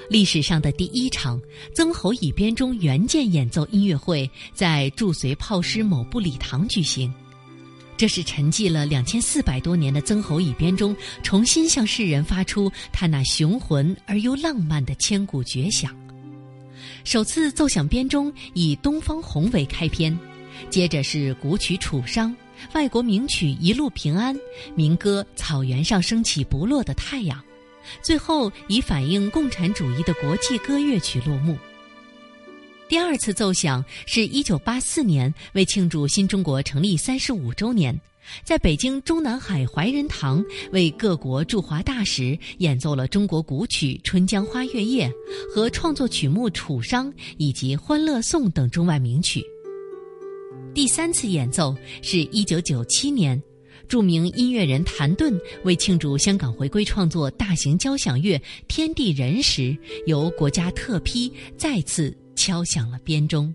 [0.08, 1.42] 历史上的第一场
[1.74, 7.12] 曾侯乙编钟原件演奏音乐会在驻绥炮师某部礼堂举行。
[7.98, 15.92] 这是沉寂了两千四百多年的曾侯乙编钟重新向世人发出它那雄浑而又浪漫的千古绝响。
[17.04, 20.16] 首次奏响编钟以《东方红》为开篇，
[20.70, 22.30] 接着是古曲《楚商》。
[22.74, 24.36] 外国名曲《一路平安》，
[24.76, 27.38] 民歌《草原上升起不落的太阳》，
[28.02, 31.58] 最后以反映共产主义的国际歌乐曲落幕。
[32.88, 37.98] 第二次奏响是一九八四年，为庆祝新中国成立三十五周年，
[38.44, 40.44] 在北京中南海怀仁堂
[40.74, 45.08] 为各国驻华大使演奏了中国古曲《春江花月夜》
[45.56, 49.42] 和创作曲目《楚商》以及《欢乐颂》等中外名曲。
[50.74, 53.42] 第三次演奏是一九九七年，
[53.90, 58.38] 著名音乐人谭盾为庆祝香港回归创作大型交响乐
[58.70, 63.54] 《天地人》时，由国家特批再次敲响了编钟。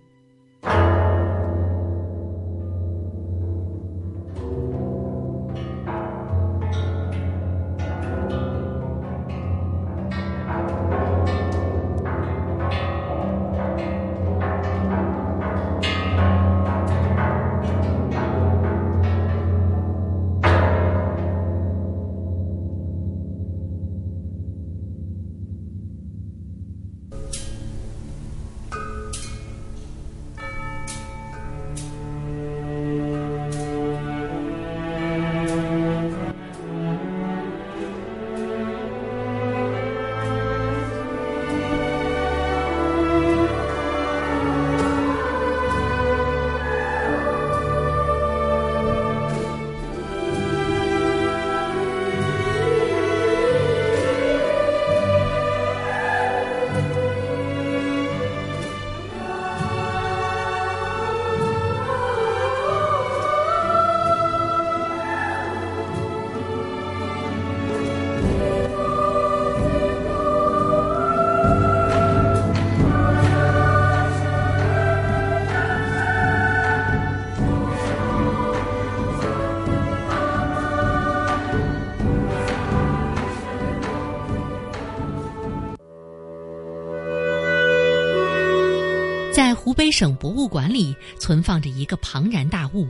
[89.46, 92.88] 在湖北省博物馆里存放着一个庞然大物，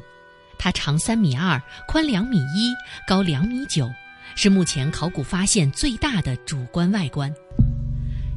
[0.58, 2.72] 它长三米二，宽两米一，
[3.06, 3.86] 高两米九，
[4.36, 7.30] 是目前考古发现最大的主棺外观。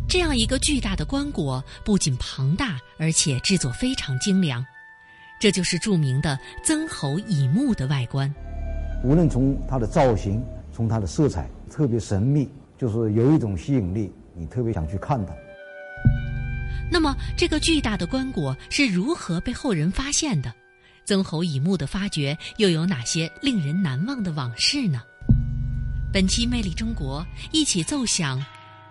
[0.05, 4.65] 这样一个巨大的棺椁不仅庞大，而且制作非常精良。
[5.39, 8.29] 这就是著名的曾侯乙墓的外观。
[9.01, 15.34] 无论从它的造型，从它的色彩，特别神秘，就是有一种吸引力，你特别想去看它。
[16.91, 20.54] 那么，这个巨大的棺椁是如何被后人发现的？
[21.06, 25.02] 曾侯乙墓的发掘又有哪些令人难忘的往事呢？
[26.12, 27.21] 本期《魅力中国》，
[27.52, 28.43] 一起奏响。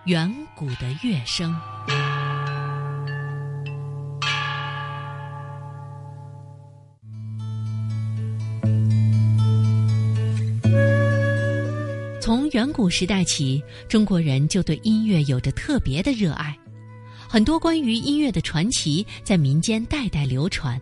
[0.04, 1.54] 远古的乐声，
[12.22, 16.56] 从远古时代起，中国人就对音乐有着特别的热爱。
[17.30, 20.80] 很多关于音乐的传奇在民间代代流传。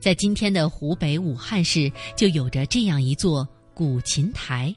[0.00, 4.74] 在今天的湖北武汉市，就有着这样一座古琴台。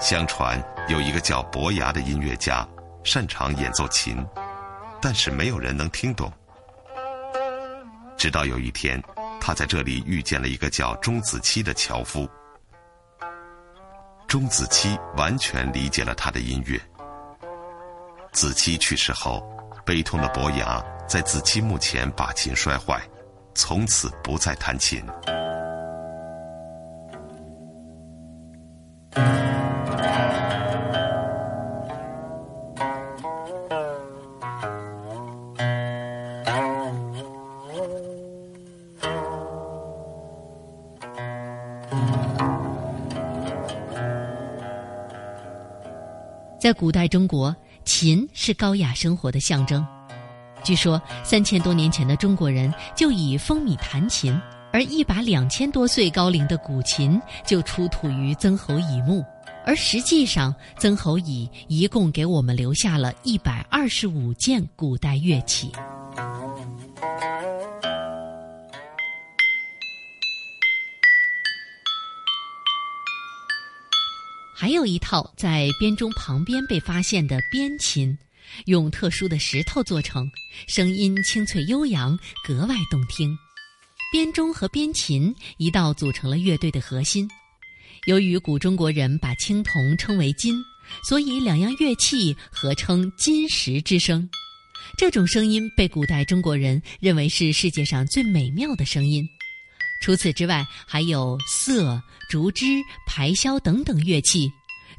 [0.00, 2.66] 相传有一个叫伯牙的音乐家，
[3.04, 4.16] 擅长演奏琴，
[4.98, 6.32] 但是没有人能听懂。
[8.16, 9.00] 直到有一天，
[9.38, 12.26] 他在这里遇见了一个叫钟子期的樵夫。
[14.26, 16.80] 钟子期完全理解了他的音乐。
[18.32, 19.42] 子期去世后，
[19.84, 23.00] 悲痛的伯牙在子期墓前把琴摔坏，
[23.54, 25.02] 从此不再弹琴。
[46.60, 49.86] 在古代中国，琴是高雅生活的象征。
[50.62, 54.38] 据说，三千多年前的中国人就已风靡弹琴，
[54.72, 59.24] 而一把两千多岁高龄的古琴就出土于曾侯乙墓。
[59.64, 65.70] 而实际上，曾侯乙一共给我们留下了一百二十五件古代乐器。
[74.72, 78.16] 有一套在编钟旁边被发现的边琴，
[78.66, 80.30] 用特殊的石头做成，
[80.68, 83.36] 声音清脆悠扬，格外动听。
[84.12, 87.28] 编钟和边琴一道组成了乐队的核心。
[88.06, 90.54] 由于古中国人把青铜称为金，
[91.08, 94.28] 所以两样乐器合称金石之声。
[94.98, 99.24] 这种声音被古代中国人认为是世界上最美妙的声音。
[100.02, 104.50] 除此之外，还有瑟、竹枝、排箫等等乐器，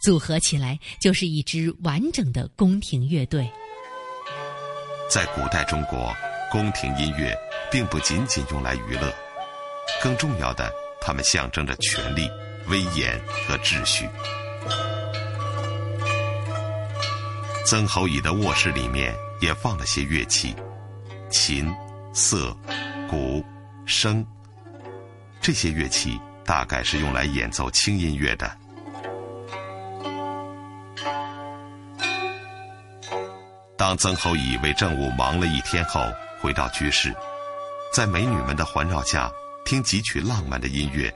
[0.02, 3.50] 组合起来就是一支完整的宫廷乐队。
[5.10, 6.16] 在古代中国，
[6.50, 7.38] 宫廷音乐
[7.72, 9.14] 并不仅仅用来娱乐，
[10.02, 12.30] 更重要的，它们象征着权力、
[12.68, 14.10] 威严和秩序。
[17.66, 20.56] 曾侯乙的卧室里面也放了些乐器，
[21.30, 21.72] 琴、
[22.14, 22.56] 瑟、
[23.10, 23.44] 鼓、
[23.86, 24.26] 笙。
[25.42, 28.61] 这些乐器大概是用来演奏轻音乐的。
[33.82, 36.06] 当曾侯乙为政务忙了一天后，
[36.40, 37.12] 回到居室，
[37.92, 39.28] 在美女们的环绕下
[39.66, 41.12] 听几曲浪漫的音乐，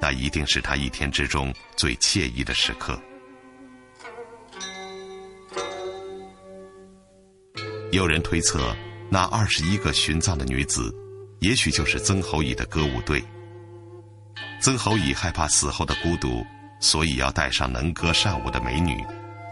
[0.00, 2.98] 那一定是他一天之中最惬意的时刻。
[7.92, 8.74] 有人推测，
[9.10, 10.90] 那二十一个殉葬的女子，
[11.40, 13.22] 也许就是曾侯乙的歌舞队。
[14.62, 16.42] 曾侯乙害怕死后的孤独，
[16.80, 19.04] 所以要带上能歌善舞的美女，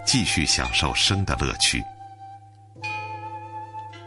[0.07, 1.85] 继续享受生的乐趣。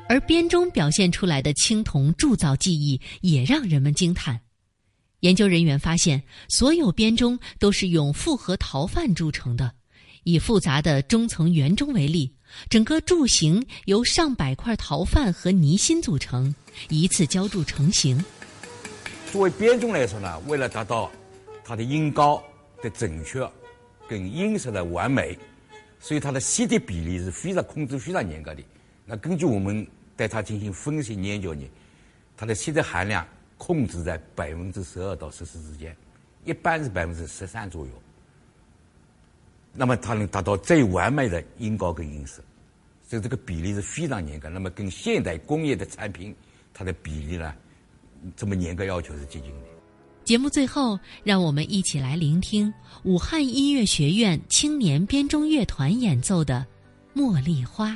[0.10, 4.42] 而编钟表现出来的青铜铸造技艺也让人们惊叹。
[5.20, 9.72] 研究人员发现，所有编钟都是用复合陶范铸成的。
[10.24, 12.34] 以复杂的中层圆钟为例，
[12.72, 16.54] 整个柱形由上百块陶范和泥芯组成，
[16.90, 18.24] 一次浇铸成型。
[19.32, 21.12] 作为编钟来说呢，为了达到
[21.64, 22.44] 它的音高
[22.82, 23.48] 的准确
[24.08, 25.38] 跟音色的完美，
[26.00, 28.64] 所以它的吸的比例是非常控制非常严格的。
[29.06, 29.88] 那根据我们
[30.20, 31.66] 对它进行分析研究呢，
[32.36, 33.26] 它的吸的含量
[33.58, 35.96] 控制在百分之十二到十四之间，
[36.44, 37.94] 一般是百分之十三左右。
[39.72, 42.44] 那么它能达到最完美的音高跟音色，
[43.08, 44.50] 所以这个比例是非常严格。
[44.50, 46.36] 那么跟现代工业的产品，
[46.74, 47.56] 它的比例呢？
[48.36, 49.68] 这么严格要求是接近的。
[50.26, 56.66] 节目最后，让我们一起来聆听武汉音乐学院青年编钟乐团演奏的
[57.18, 57.92] 《茉莉花》。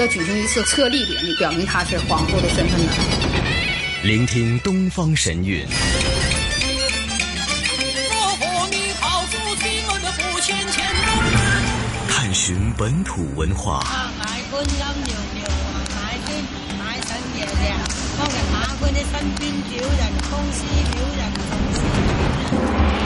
[0.00, 2.92] 要举行一次册立典礼，表明他是皇后的身份的。
[4.02, 5.66] 聆听东方神韵。
[12.08, 13.84] 探寻本土文化。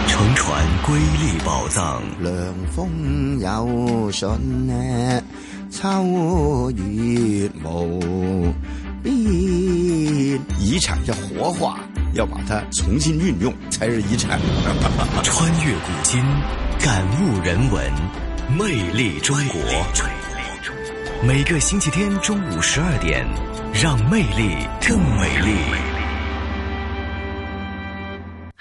[0.06, 2.00] 乘船瑰丽宝藏。
[2.20, 4.28] 凉风有信
[4.68, 5.22] 呢，
[5.74, 8.54] 秋月无
[9.02, 9.12] 边。
[10.60, 11.80] 遗产要活化，
[12.12, 14.38] 要把它重新运用，才是遗产。
[15.24, 16.22] 穿越古今，
[16.78, 17.92] 感悟人文，
[18.56, 19.60] 魅力中国。
[21.26, 23.26] 每个星期天中午十二点，
[23.72, 25.93] 让魅力更美丽。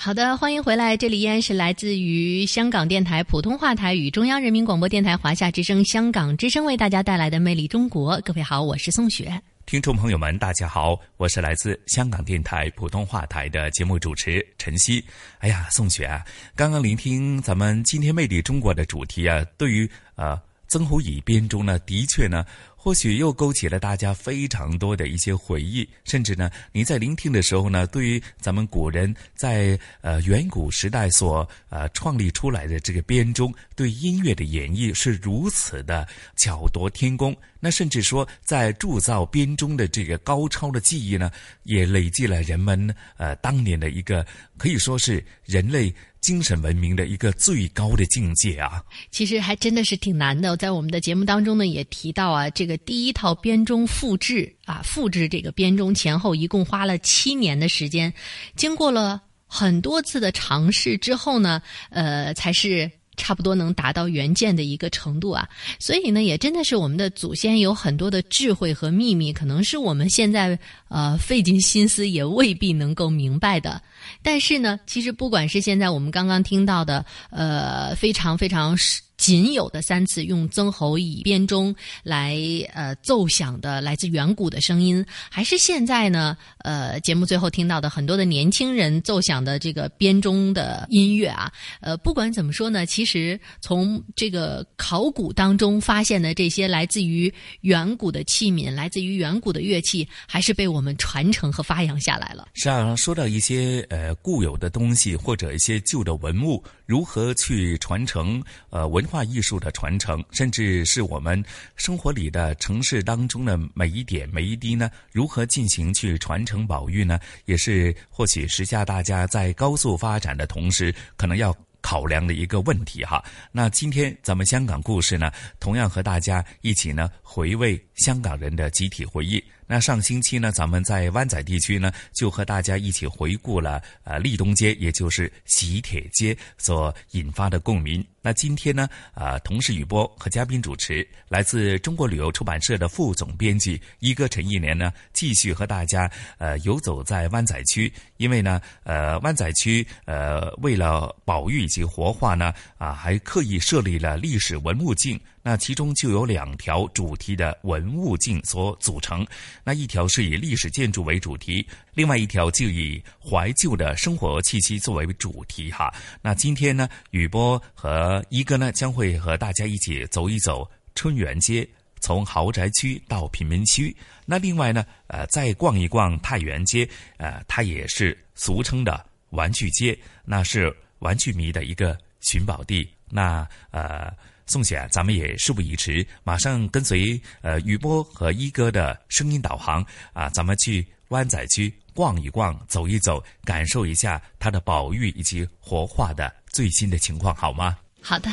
[0.03, 8.17] 好的，欢迎回来，这里依然是来自于香港电台普通话台与中央人民广播电台华夏之声、香港之声为大家带来的《魅力中国》。
[8.21, 9.41] 各位好，我是宋雪。
[9.65, 15.01] 听众朋友们，大家好，我是来自香港电台普通话台的节目主持陈曦。
[15.39, 16.21] 哎呀，宋雪啊，
[16.53, 20.37] 刚刚聆听咱们今天《魅力中国》的主题啊，对于呃
[20.67, 22.45] 曾侯乙编钟呢，的确呢。
[22.83, 36.05] 或许又勾起了大家非常多的一些回忆，甚至呢，你在聆听的时候呢，对于咱们古人在呃远古时代所呃创立出来的这个编钟，对音乐的演绎是如此的
[36.35, 37.33] 巧夺天工。
[37.61, 41.31] 那甚至说，在铸造编钟的这个高超的技艺呢，
[41.63, 44.25] 也累积了人们呃当年的一个
[44.57, 45.95] 可以说是人类。
[46.23, 48.81] 精神文明的一个最高的境界啊！
[49.11, 50.55] 其实还真的是挺难的。
[50.55, 58.13] 在我们的节目当中呢，也提到啊，这个第一套编钟复制啊，复制这个编钟前后一共花了七年的时间，
[58.55, 62.89] 经过了很多次的尝试之后呢，呃，才是。
[63.15, 65.47] 差不多能达到原件的一个程度啊，
[65.77, 70.57] 所以呢，也真的是我们的祖先有很多的智慧和秘密，可能是我们现在
[70.89, 73.79] 呃费尽心思也未必能够明白的。
[74.23, 78.75] 但是呢，其实不管是现在我们刚刚听到的呃非常非常。
[79.23, 82.37] 仅有的三次用曾侯乙编钟来
[82.73, 86.35] 呃奏响的来自远古的声音，还是现在呢？
[86.57, 91.49] 呃，节目最后听到的很多的年轻人奏响的这个编钟的音乐啊，
[91.79, 102.49] 呃，不管怎么说呢，其实从这个考古当中发现的这些来自于远古的器皿，来自于远古的乐器，还是被我们传承和发扬下来了。
[102.55, 109.03] 是啊，说到一些呃固有的东西或者一些旧的文物，如何去传承呃文。
[109.13, 117.19] 化艺术的传承，甚至是我们生活里的城市当中的每一点每一滴呢，如何进行去传承保育呢？
[117.45, 123.23] 也是或许时下大家在高速发展的同时，可能要考量的一个问题哈。
[123.51, 129.43] 那今天咱们香港故事呢，同样和大家一起呢，回味香港人的集体回忆。
[129.73, 138.05] 那上星期呢，咱们在湾仔地区呢，就和大家一起回顾了呃立东街，也就是喜帖街所引发的共鸣。
[138.21, 146.07] 那今天呢，啊，同事雨波和嘉宾主持，来自中国旅游出版社的副总编辑一哥陈一年呢，继续和大家
[146.37, 147.91] 呃游走在湾仔区。
[148.17, 155.19] 因为呢，呃，湾仔区呃为了保育以及活化呢，啊，还刻意设立了历史文物径。
[155.45, 159.27] 那其中就有两条主题的文物径所组成，
[159.61, 165.93] 那一条是以历史建筑为主题，另外一条就以怀旧的生活气息作为主题哈。
[166.21, 170.65] 那今天呢，雨波和一哥呢将会和大家一起走一走
[170.95, 171.67] 春园街，
[171.99, 173.93] 从豪宅区到贫民区。
[174.25, 176.87] 那另外呢，呃，再逛一逛太原街，
[177.17, 182.89] 呃，它也是俗称的玩具街，那是玩具迷的一个寻宝地。
[183.09, 184.09] 那呃。
[184.45, 197.77] 宋雪，咱们也事不宜迟，马上跟随呃雨波和一哥的声音导航啊，咱们去湾仔区逛一逛、走一走，感受一下它的保育以及活化的最新的情况，好吗？
[198.01, 198.29] 好的。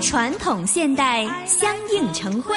[0.00, 2.54] 传统现代相映成辉。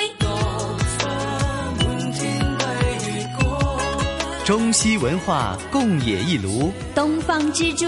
[4.46, 7.86] 中西文化共冶一炉，东方之珠，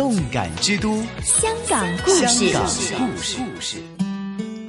[0.00, 2.48] 动感之都，香港故事。
[2.48, 2.58] 香
[2.98, 3.82] 港故事。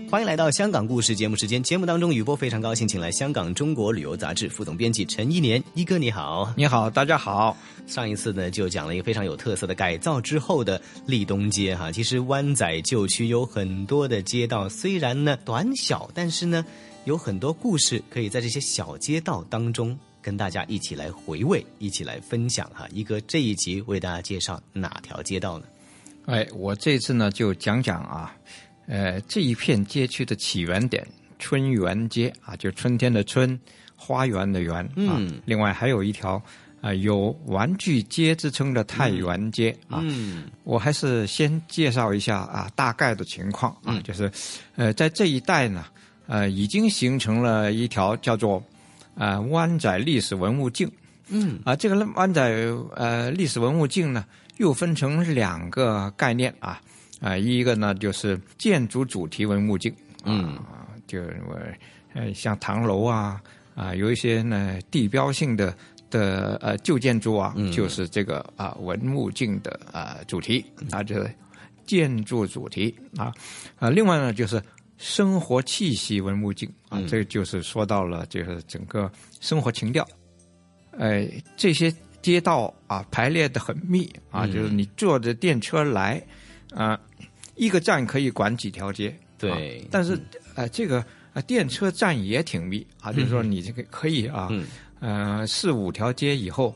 [0.10, 1.64] 欢迎来到《香港故事》节目时间。
[1.64, 7.56] 节目当中，雨波非常高兴，请来香港《中国旅游杂志》副总编辑陈一年一哥，你好，你好，大家好。
[7.88, 11.90] 上一次呢，就讲了一个非常有特色的改造之后的立东街哈。
[11.90, 16.66] 其实湾仔旧区有很多的街道，虽然呢短小，但是呢
[17.06, 19.98] 有很多故事可以在这些小街道当中。
[20.22, 22.88] 跟大家一起来回味，一起来分享哈。
[22.92, 25.66] 一哥这一集为大家介绍哪条街道呢？
[26.28, 28.36] 哎，我这次呢就讲讲啊，
[28.86, 31.06] 呃，这一片街区的起源点——
[31.40, 33.60] 春园街啊，就春天的春，
[33.96, 34.76] 花园的园
[35.10, 35.20] 啊。
[35.46, 36.42] 另外还有一条
[36.80, 40.00] 啊，有玩具街之称的太原街啊。
[40.04, 44.32] 嗯，我还是先介绍一下啊，大概的情况啊，就是
[44.76, 45.86] 呃，在这一带呢，
[46.28, 48.64] 呃，已经形成了一条叫做
[49.26, 50.90] 啊湾仔历史文物径。
[51.30, 52.42] 嗯，啊，这个湾仔
[52.96, 54.26] 呃历史文物径呢。
[54.58, 56.80] 又分成两个概念啊，
[57.20, 59.92] 啊，一个呢就是建筑主题文物径，
[60.24, 60.56] 嗯，
[61.08, 61.20] 就
[62.14, 63.42] 呃像唐楼啊，
[63.74, 65.76] 啊，有一些呢地标性的
[66.12, 70.64] 的呃旧建筑啊，就是这个啊文物径的啊主题。
[70.92, 71.28] 啊，这
[71.88, 72.94] 建筑主题。
[73.18, 73.34] 啊，
[73.80, 74.62] 啊，另外呢就是
[75.02, 80.08] 生活气息文物镜啊，这就是说到了就是整个生活情调，
[80.98, 81.94] 哎，这些。
[82.22, 86.24] 街道啊排列的很密啊，就是你坐着电车来，
[86.72, 86.96] 啊，
[87.56, 89.12] 一个站可以管几条街。
[89.40, 90.16] 对，但是
[90.54, 94.50] 呃，这个啊电车站也挺密啊，就是说你这个可以啊，
[95.00, 96.76] 嗯四五条街以后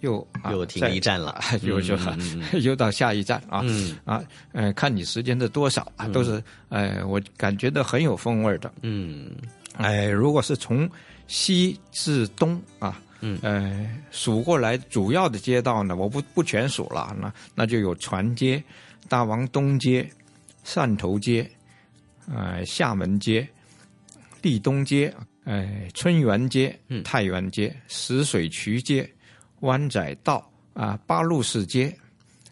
[0.00, 1.96] 又又停一站了， 又就
[2.60, 3.62] 又到下一站啊
[4.04, 4.22] 啊
[4.52, 8.72] 呃看你时间的多少啊，都是呃我感觉到很有风味的。
[8.82, 9.30] 嗯，
[9.76, 10.88] 哎，如果是从
[11.26, 13.00] 西至东啊。
[13.22, 18.64] 嗯，呃，数过来主要的街道呢，我不不全数了，那那就有船街、
[19.10, 20.10] 大王东街、
[20.64, 21.46] 汕头街、
[22.32, 23.46] 呃厦门街、
[24.40, 25.12] 立东街、
[25.44, 26.74] 呃春园街、
[27.04, 29.06] 太原街、石水渠街、
[29.60, 31.94] 湾仔道啊、八路市街，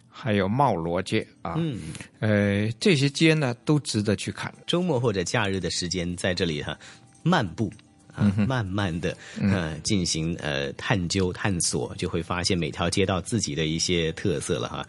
[0.08, 1.78] 还有茂罗街啊，嗯，
[2.20, 6.78] 呃这些街呢都值得去看，周末或者假日的时间在这里哈
[7.22, 7.72] 漫步。
[8.14, 14.84] 啊，慢慢的，呃，进行呃探究探索，就会发现每条街道自己的一些特色了哈。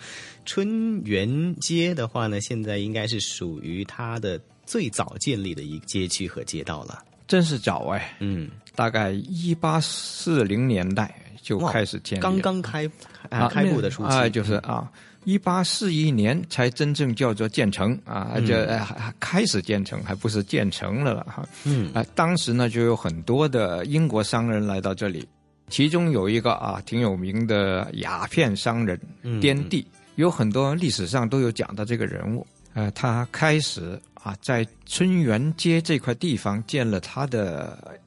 [0.47, 7.03] 春园街的话呢，现在应该是属于它的最早建立的一个街区和街道了。
[7.27, 12.89] 真是早哎，嗯，大概一八四零年代就开始建立，刚刚开
[13.29, 14.91] 啊开幕的初期，就是啊。
[15.25, 18.79] 一八四一年才真正叫做建成啊，这
[19.19, 21.45] 开始建成，还不是建成了哈。
[21.65, 25.27] 嗯啊，当时呢就有很多的英国商人来到这里，
[25.67, 28.97] 其中有一个啊挺有名的鸦片商人
[29.41, 29.85] 滇地，
[30.15, 32.47] 有很多历史上都有讲到这个人物。
[32.73, 37.99] 呃，他开始啊在春园街这块地方建了他的。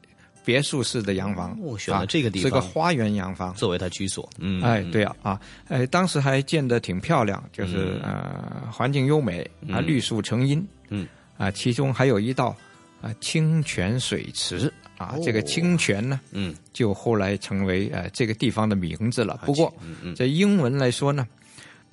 [0.44, 4.28] 别墅式的洋房，选了这个地方是个花园洋房，作为他居所。
[4.38, 10.66] 嗯，哎，对啊，啊，哎，当时还建得挺漂亮，就是呃，环境优美啊，绿树成荫。
[10.88, 12.56] 嗯，啊，其中还有一道
[13.00, 19.40] 啊清泉水池啊，这个清泉呢，嗯，就后来成为呃这个地方的名字了。
[19.46, 19.72] 不过，
[20.16, 21.26] 在英文来说呢，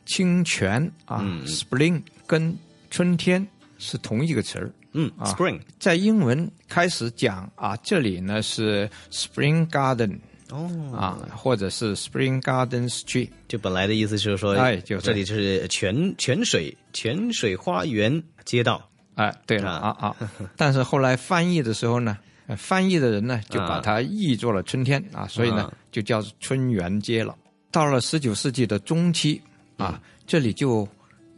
[0.05, 2.57] 清泉啊，spring 跟
[2.89, 3.47] 春天
[3.77, 4.71] 是同一个词儿。
[4.93, 5.59] 嗯，Spring。
[5.79, 10.17] 在英文开始讲啊，这里呢是 Spring Garden
[10.49, 10.67] 哦。
[10.95, 19.95] 啊，或者是 Spring Garden Street，就本来的意思就是说，哎，就这里就是泉泉水泉水花园街道，哎，对了啊。
[19.99, 20.15] 啊，
[20.57, 22.17] 但是后来翻译的时候呢，
[22.57, 27.35] 翻译的人呢就把它译作了春天啊，所以呢就叫春园街了。
[27.71, 29.39] 到了十九世纪的中期
[29.77, 30.87] 啊，这里就。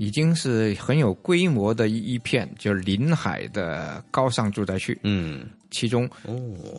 [0.01, 4.99] 已经是很有规模的一一片，就是临海的高尚住宅区。
[5.03, 6.09] 嗯，其中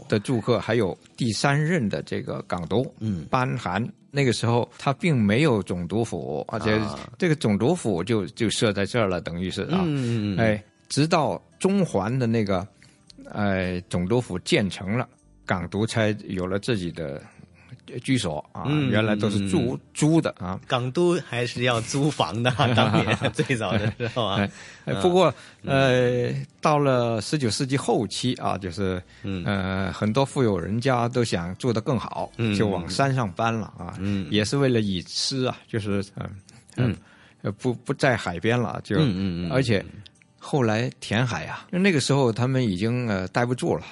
[0.09, 3.81] 的住客还有第三任的这个港督，嗯，班涵。
[4.11, 6.81] 那个时候他并没有总督府，而且
[7.17, 12.67] 这个总督府就就设在这儿了，等于是啊，嗯哎，直到中环的那个，
[13.27, 15.09] 呃，总督府建成了，
[15.47, 17.23] 港督才有了自己的。
[18.01, 20.59] 居所啊，原来都是租租的啊。
[20.67, 24.49] 港都还是要租房的， 当年最早的时候啊。
[25.01, 25.33] 不过
[25.65, 26.31] 呃，
[26.61, 29.03] 到了十九世纪后期啊，就是
[29.45, 33.95] 呃，很多富有人家都想住得更好，就往山上搬了啊。
[33.99, 36.05] 嗯，也是为了以吃啊，就是
[36.77, 36.97] 嗯
[37.43, 39.85] 嗯，不不在海边了，就嗯嗯，而且。
[40.45, 43.85] 后来填海啊，那个时候他们已经呃待不住了，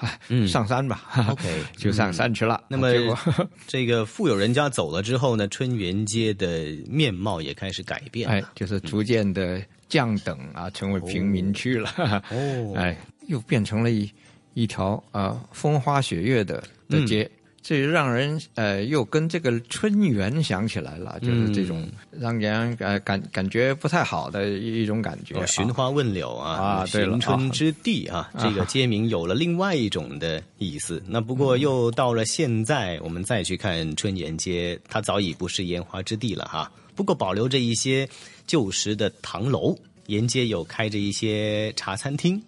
[0.48, 2.60] 上山吧，OK， 就上山去了。
[2.66, 2.90] 那么
[3.68, 11.88] 这个富有人家走了之后呢，春园街的面貌也开始改变，哎，就是逐渐的降等啊，成为平民区了。
[12.30, 12.96] 哦，哎，
[13.28, 14.10] 又变成了一
[14.54, 17.30] 一条啊风花雪月的的街，
[17.62, 25.44] 这让人呃又跟这个春园想起来了，就是这种让人呃感感觉不太好的一种感觉。
[25.46, 31.02] 寻花问柳啊，啊，寻春之地啊，这个街名有了另外一种的意思。
[31.06, 36.72] 那不过又到了现在，我们再去看春园街，它早已不是烟花之地了哈。
[36.96, 38.08] 不过保留着一些
[38.46, 42.42] 旧时的唐楼，沿街有开着一些茶餐厅，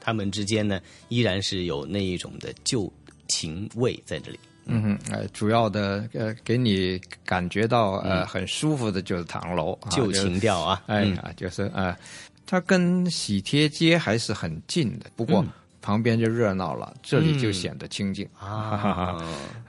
[0.00, 2.90] 他们之间呢依然是有那一种的旧
[3.28, 4.38] 情味在这里。
[4.66, 4.82] 嗯。
[4.82, 11.96] 哼，呃，主要的呃，给你感觉到呃很舒服的就是唐楼，旧情调啊，哎啊，就是呃，
[12.46, 15.44] 它跟喜帖街还是很近的，不过
[15.80, 18.26] 旁边就热闹了，这里就显得清静。
[18.38, 19.16] 啊，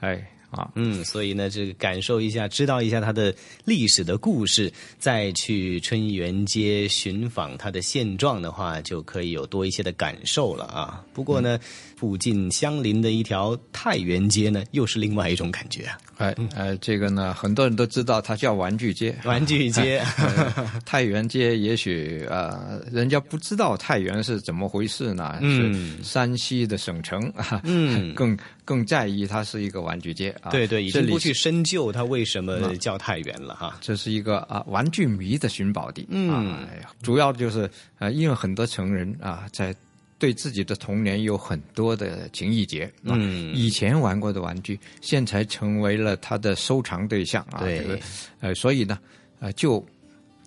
[0.00, 0.26] 哎。
[0.48, 3.34] 啊，嗯，所以呢，这个感受一下，知道一下它的
[3.64, 11.04] 历史的故事，再去春园街寻访它的现状的话，就可以有多一些的感受了啊。
[11.12, 11.58] 不过呢，
[11.96, 15.98] 附近相邻的一条太原街呢，又是另外一种感觉啊。
[16.18, 20.02] 哎，呃，这个呢，很多人都知道它叫玩具街， 玩具街。
[20.84, 25.38] 太原街也许呃，人家不知道太原是怎么回事呢？
[25.40, 30.50] 嗯，山西的省城啊，嗯， 更更在意它是一个玩具街啊。
[30.50, 33.76] 对对，已经不去深究它为什么叫太原了哈。
[33.80, 36.06] 这是一个啊玩具迷的寻宝地。
[36.10, 36.66] 嗯，
[37.02, 37.68] 主要就是
[37.98, 39.74] 呃，因为很多成人啊在。
[40.18, 47.60] 对自己的童年有很多的情意结，嗯，以前玩过的玩具，现在成为了他的收藏对象啊。
[47.60, 48.00] 对，
[48.40, 48.98] 呃，所以呢，
[49.40, 49.84] 呃，就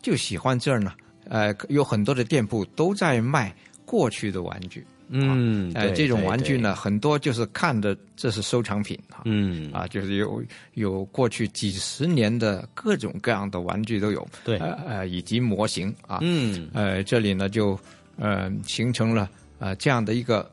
[0.02, 0.94] 就喜欢这儿呢，
[1.26, 3.56] 呃，有很多的店铺都在卖
[3.86, 10.44] 过去的玩具，嗯，呃，这种玩具呢，很多就是看的这是收藏品啊，嗯，啊，就是有
[10.74, 17.80] 有过去几十年的各种各样的玩具都有，对，呃，以及模型啊，嗯，呃，这里呢就
[18.18, 19.30] 呃形成了。
[19.60, 20.50] 啊，这样的一个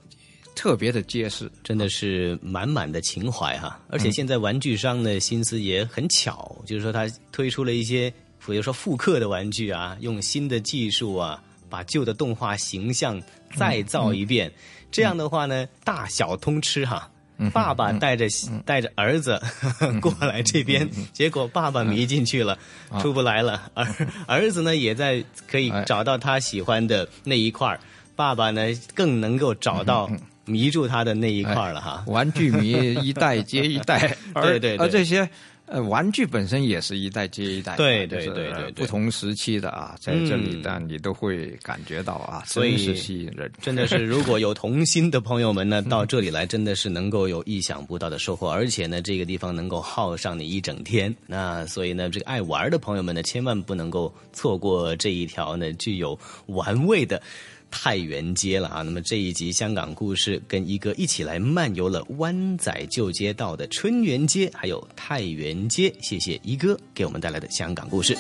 [0.55, 3.81] 特别的街市，真的是满满的情怀哈！
[3.89, 8.13] 而且现在玩具商的心思也很巧，就是说他推出了一些，
[8.45, 13.23] 比如说复刻的玩具啊，用新的技术啊，把旧的动画形象
[13.55, 14.53] 再造一遍。
[14.91, 17.11] 这样的话呢，大小通吃哈。
[17.53, 18.27] 爸爸带着
[18.65, 19.39] 带着儿子
[20.01, 22.59] 过来这边，结果爸爸迷进去了，
[22.99, 23.71] 出不来了。
[23.75, 23.87] 儿
[24.27, 27.79] 儿子呢，也在可以找到他喜欢的那一块儿。
[28.17, 28.63] 爸爸呢，
[28.95, 30.11] 更能够找到
[30.47, 32.03] 迷住他的那一块了哈。
[32.07, 32.73] 玩具迷
[33.05, 35.29] 一代接一代， 对对，而这些
[35.67, 43.51] 呃玩具本身也是一代接一代，对对对对，不同时期的啊，在这里但你都会感觉到啊，所以是吸引人。
[43.61, 51.13] 真的是，如果有童心的朋友们呢， 到这里来真的是能够有意想不到的收获，而且呢，这个地方能够耗上你一整天。
[51.27, 57.21] 那所以呢，这个爱玩的朋友们呢，千万不能够错过这一条呢具有玩味的。
[57.71, 58.83] 太原街了啊！
[58.83, 65.93] 那么这一集香港故事，跟一哥一起来漫游了湾仔旧街道的春园街，还有太原街。
[66.01, 68.17] 谢谢一哥给我们带来的香港故事。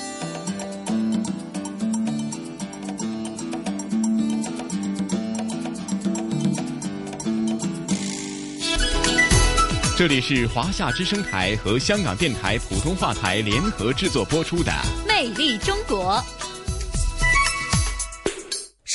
[9.99, 14.71] 这里是华夏之声台和香港电台普通话台联合制作播出的
[15.09, 16.23] 《魅力中国》。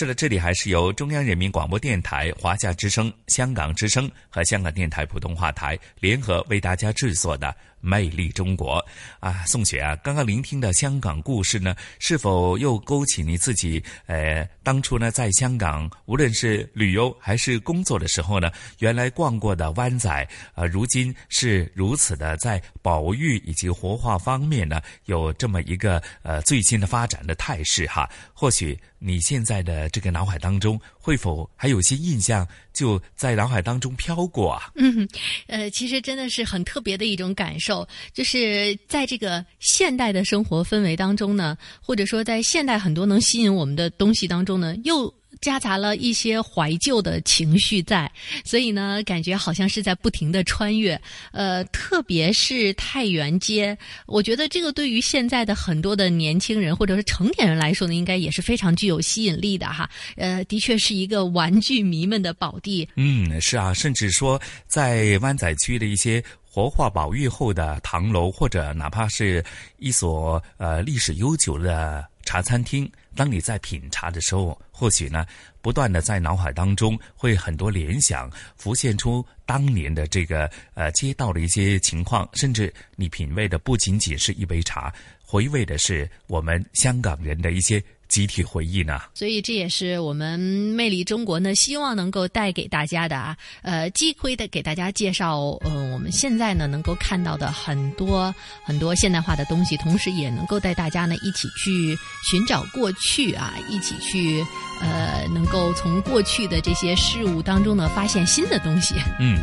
[0.02, 7.56] 是的，这里还是由中央人民广播电台、华夏之声、香港之声和香港电台普通话台联合为大家制作的。
[7.82, 8.84] 魅力中国
[9.20, 13.84] 啊，宋雪啊，刚刚聆听的香港故事呢，是否又勾起你自己？
[14.06, 28.10] 呃，当初呢，在香港无论是旅游还是工作的时候呢，原来逛过的湾仔，呃，如今是如此的在保育以及活化方面呢，有这么一个呃最新的发展的态势哈。
[28.34, 34.72] 或许你现在的这个脑海当中，会否还有些印象就在脑海当中飘过啊？
[34.76, 35.08] 嗯，
[35.48, 37.71] 呃，其实真的是很特别的一种感受。
[38.14, 48.10] 就是在这个现代的生活氛围当中呢，或者说在现代很多能吸引我们的东西当中呢，又夹杂了一些怀旧的情绪在，
[48.46, 51.00] 所以呢，感觉好像是在不停的穿越。
[51.32, 59.90] 呃，特别是太原街，我觉得这个对于现在的很多的年轻人或者是成年人来说呢，应该也是非常具有吸引力的哈。
[60.16, 62.88] 呃，的确是一个玩具迷们的宝地。
[62.96, 66.24] 嗯，是啊，甚至说在湾仔区的一些。
[66.54, 69.42] 活化保育后的唐楼，或者哪怕是
[69.78, 75.26] 一所呃历史悠久的茶餐厅，当你在品茶的时候，或许呢，
[75.62, 84.94] 不断的在脑海当中会很多联想浮现出当年的这个呃街道的一些情况，甚至你品味的不仅仅是一杯茶，
[85.24, 87.84] 回味的是我们香港人的一些。
[88.12, 89.00] 集体回忆呢。
[89.14, 98.36] 所以这也是我们魅力中国呢，希望能够带给大家的啊，呃，机会的给大家介绍，嗯、我们现在呢能够看到的很多
[98.66, 101.98] 很多现代化的东西，同时也能够带大家呢一起去
[102.30, 104.46] 寻找过去啊，一起去
[104.82, 108.96] 呃，能够从过去的这些事物当中呢发现新的东西。
[109.20, 109.40] 嗯，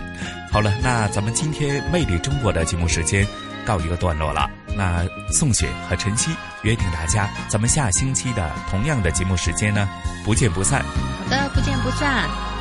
[0.53, 3.27] 好了，那咱们今天魅力中国的节目时间
[3.69, 4.49] 到一个段落了。
[4.75, 6.31] 那宋雪和晨曦
[6.62, 9.87] 约定大家，咱们下星期的同样的节目时间呢，
[10.25, 10.83] 不见不散。
[10.83, 12.57] 好的，不见不散。